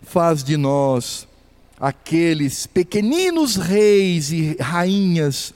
[0.01, 1.28] faz de nós
[1.79, 5.53] aqueles pequeninos reis e rainhas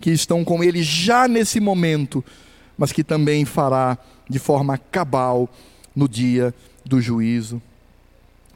[0.00, 2.24] que estão com Ele já nesse momento,
[2.76, 3.98] mas que também fará
[4.28, 5.48] de forma cabal
[5.94, 6.54] no dia
[6.84, 7.60] do juízo.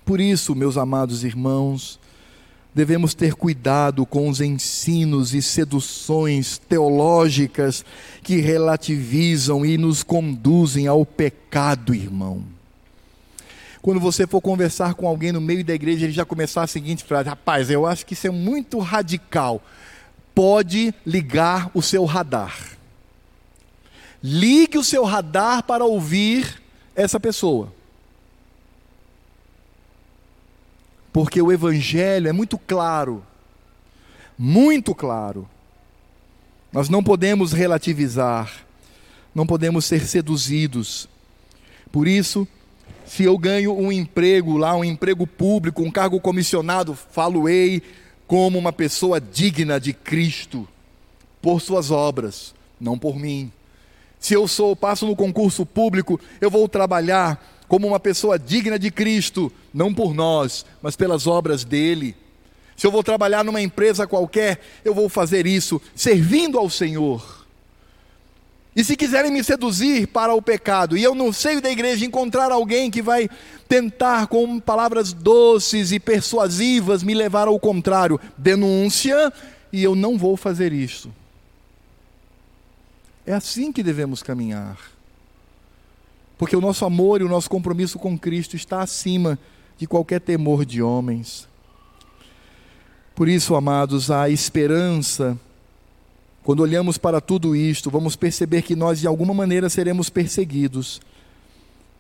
[0.05, 1.99] Por isso, meus amados irmãos,
[2.75, 7.85] devemos ter cuidado com os ensinos e seduções teológicas
[8.23, 12.45] que relativizam e nos conduzem ao pecado, irmão.
[13.83, 17.05] Quando você for conversar com alguém no meio da igreja, ele já começar a seguinte
[17.05, 19.61] frase: Rapaz, eu acho que isso é muito radical.
[20.35, 22.78] Pode ligar o seu radar.
[24.22, 26.62] Ligue o seu radar para ouvir
[26.95, 27.72] essa pessoa.
[31.12, 33.22] porque o Evangelho é muito claro,
[34.37, 35.49] muito claro.
[36.72, 38.51] Nós não podemos relativizar,
[39.35, 41.07] não podemos ser seduzidos.
[41.93, 42.49] Por isso,
[43.15, 47.83] se eu ganho um emprego lá, um emprego público, um cargo comissionado, falo-ei
[48.27, 50.67] como uma pessoa digna de Cristo,
[51.43, 53.53] por suas obras, não por mim.
[54.19, 58.91] Se eu sou, passo no concurso público, eu vou trabalhar como uma pessoa digna de
[58.91, 62.17] Cristo, não por nós, mas pelas obras dele.
[62.79, 67.41] Se eu vou trabalhar numa empresa qualquer, eu vou fazer isso servindo ao Senhor.
[68.75, 72.51] E se quiserem me seduzir para o pecado, e eu no seio da igreja encontrar
[72.51, 73.29] alguém que vai
[73.68, 79.33] tentar com palavras doces e persuasivas me levar ao contrário, denúncia,
[79.73, 81.11] e eu não vou fazer isso.
[83.27, 84.93] É assim que devemos caminhar
[86.43, 89.39] porque o nosso amor e o nosso compromisso com Cristo está acima
[89.79, 91.47] de qualquer temor de homens.
[93.14, 95.39] Por isso, amados, a esperança,
[96.43, 101.01] quando olhamos para tudo isto, vamos perceber que nós de alguma maneira seremos perseguidos,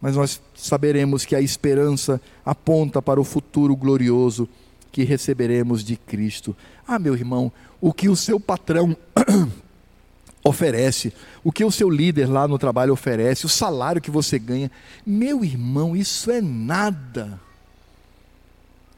[0.00, 4.48] mas nós saberemos que a esperança aponta para o futuro glorioso
[4.90, 6.56] que receberemos de Cristo.
[6.86, 8.96] Ah, meu irmão, o que o seu patrão
[10.44, 11.12] oferece,
[11.44, 14.70] o que o seu líder lá no trabalho oferece, o salário que você ganha.
[15.06, 17.40] Meu irmão, isso é nada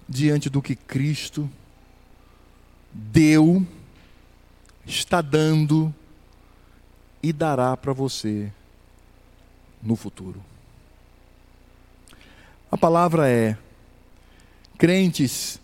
[0.08, 1.48] diante do que Cristo
[2.92, 3.66] deu,
[4.86, 5.94] está dando
[7.22, 8.52] e dará para você
[9.82, 10.42] no futuro.
[12.70, 13.56] A palavra é:
[14.78, 15.60] crentes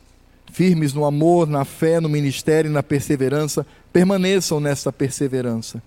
[0.52, 5.82] firmes no amor, na fé, no ministério e na perseverança, permaneçam nessa perseverança.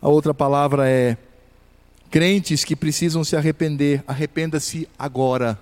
[0.00, 1.16] A outra palavra é
[2.10, 5.58] crentes que precisam se arrepender, arrependa-se agora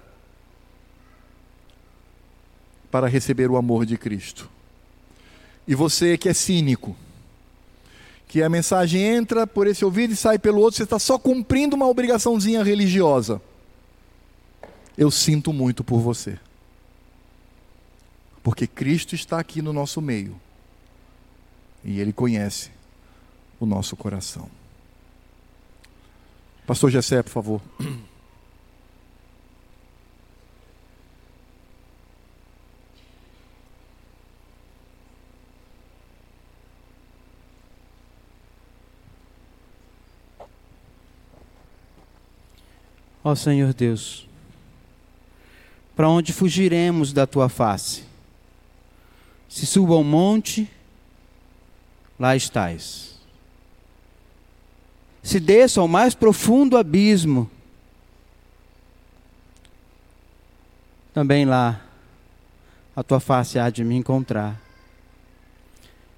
[2.91, 4.49] para receber o amor de Cristo.
[5.69, 6.97] E você que é cínico,
[8.27, 11.77] que a mensagem entra por esse ouvido e sai pelo outro, você está só cumprindo
[11.77, 13.41] uma obrigaçãozinha religiosa.
[14.97, 16.39] Eu sinto muito por você.
[18.43, 20.41] Porque Cristo está aqui no nosso meio.
[21.85, 22.71] E Ele conhece
[23.61, 24.49] o nosso coração.
[26.67, 27.61] Pastor Gessé, por favor.
[43.23, 44.27] Ó Senhor Deus,
[45.97, 48.05] para onde fugiremos da tua face?
[49.49, 50.71] Se suba ao monte,
[52.19, 53.19] lá estás.
[55.23, 57.51] Se desça ao mais profundo abismo,
[61.13, 61.81] também lá
[62.95, 64.61] a tua face há de me encontrar.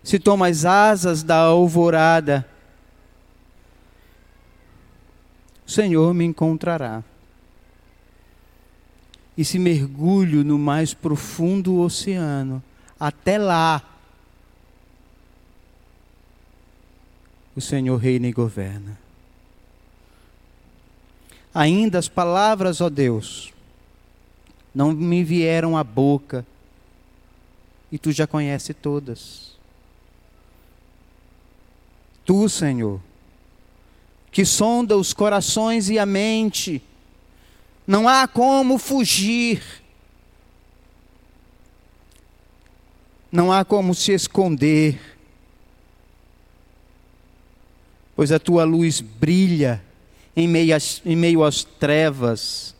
[0.03, 2.47] Se tomo as asas da alvorada,
[5.60, 7.05] o Senhor me encontrará.
[9.39, 12.61] E se mergulho no mais profundo oceano,
[12.99, 13.81] até lá
[17.55, 18.99] o Senhor reina e governa.
[21.55, 23.53] Ainda as palavras, ó Deus,
[24.75, 26.45] não me vieram à boca,
[27.93, 29.57] e tu já conhece todas.
[32.25, 33.01] Tu, Senhor,
[34.31, 36.83] que sonda os corações e a mente,
[37.87, 39.63] não há como fugir,
[43.31, 45.01] não há como se esconder,
[48.15, 49.83] pois a tua luz brilha
[50.37, 52.75] em meio às, em meio às trevas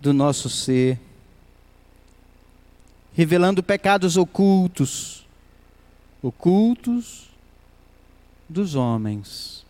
[0.00, 1.00] do nosso ser,
[3.14, 5.26] revelando pecados ocultos,
[6.22, 7.27] ocultos
[8.48, 9.64] dos homens,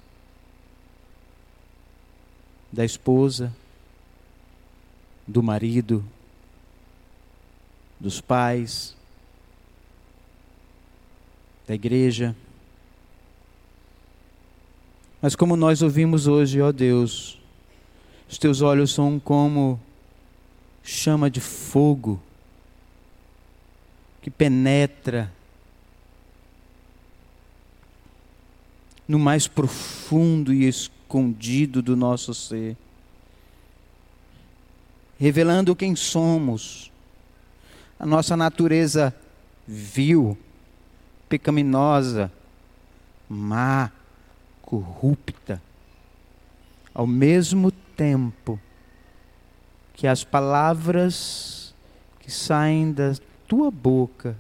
[2.73, 3.53] da esposa,
[5.27, 6.05] do marido,
[7.99, 8.97] dos pais,
[11.67, 12.37] da igreja.
[15.21, 17.39] Mas como nós ouvimos hoje, ó Deus,
[18.31, 19.81] os teus olhos são como
[20.83, 22.21] chama de fogo
[24.23, 25.33] que penetra
[29.09, 32.77] no mais profundo e escondido do nosso ser,
[35.19, 36.93] revelando quem somos,
[37.99, 39.15] a nossa natureza
[39.67, 40.39] vil,
[41.29, 42.31] pecaminosa,
[43.29, 43.91] má,
[44.63, 45.61] corrupta,
[46.95, 48.61] ao mesmo tempo
[49.95, 51.75] que as palavras
[52.21, 53.15] que saem da
[53.49, 54.37] tua boca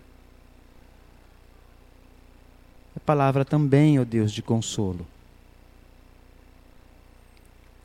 [2.96, 5.06] é palavra também, ó Deus, de consolo.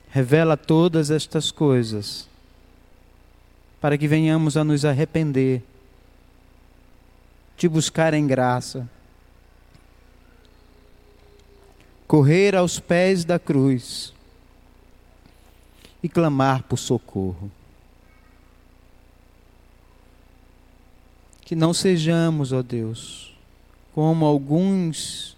[0.09, 2.27] Revela todas estas coisas
[3.79, 5.63] para que venhamos a nos arrepender,
[7.55, 8.85] te buscar em graça,
[12.05, 14.13] correr aos pés da cruz
[16.03, 17.49] e clamar por socorro.
[21.45, 23.32] Que não sejamos, ó Deus,
[23.93, 25.37] como alguns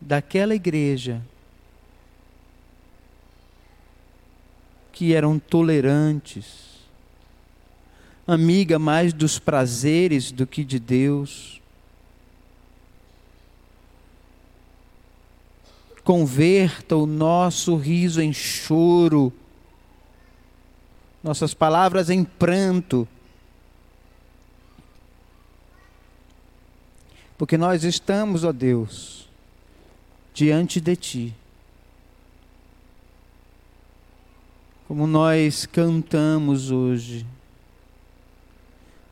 [0.00, 1.22] daquela igreja
[4.92, 6.80] que eram tolerantes,
[8.26, 11.60] amiga mais dos prazeres do que de Deus.
[16.02, 19.32] Converta o nosso riso em choro,
[21.22, 23.06] nossas palavras em pranto
[27.36, 29.28] Porque nós estamos, ó Deus,
[30.34, 31.34] diante de Ti.
[34.86, 37.26] Como nós cantamos hoje,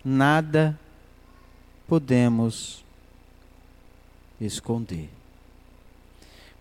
[0.04, 0.78] nada
[1.88, 2.84] podemos
[4.40, 5.08] esconder.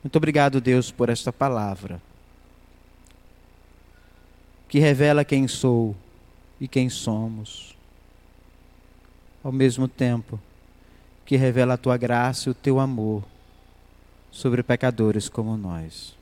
[0.03, 2.01] Muito obrigado, Deus, por esta palavra
[4.69, 5.95] que revela quem sou
[6.61, 7.75] e quem somos.
[9.43, 10.39] Ao mesmo tempo,
[11.29, 13.23] que revela a tua graça e o teu amor
[14.31, 16.17] sobre pecadores como nós.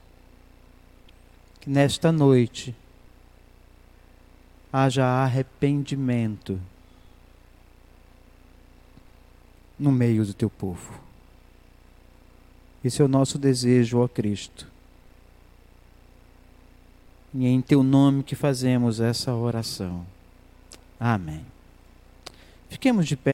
[1.62, 2.76] Que nesta noite
[4.72, 6.60] haja arrependimento
[9.80, 11.00] no meio do teu povo.
[12.84, 14.68] Esse é o nosso desejo, ó Cristo.
[17.34, 20.06] E é em teu nome que fazemos essa oração.
[21.00, 21.46] Amém.
[22.68, 23.26] Fiquemos de pé.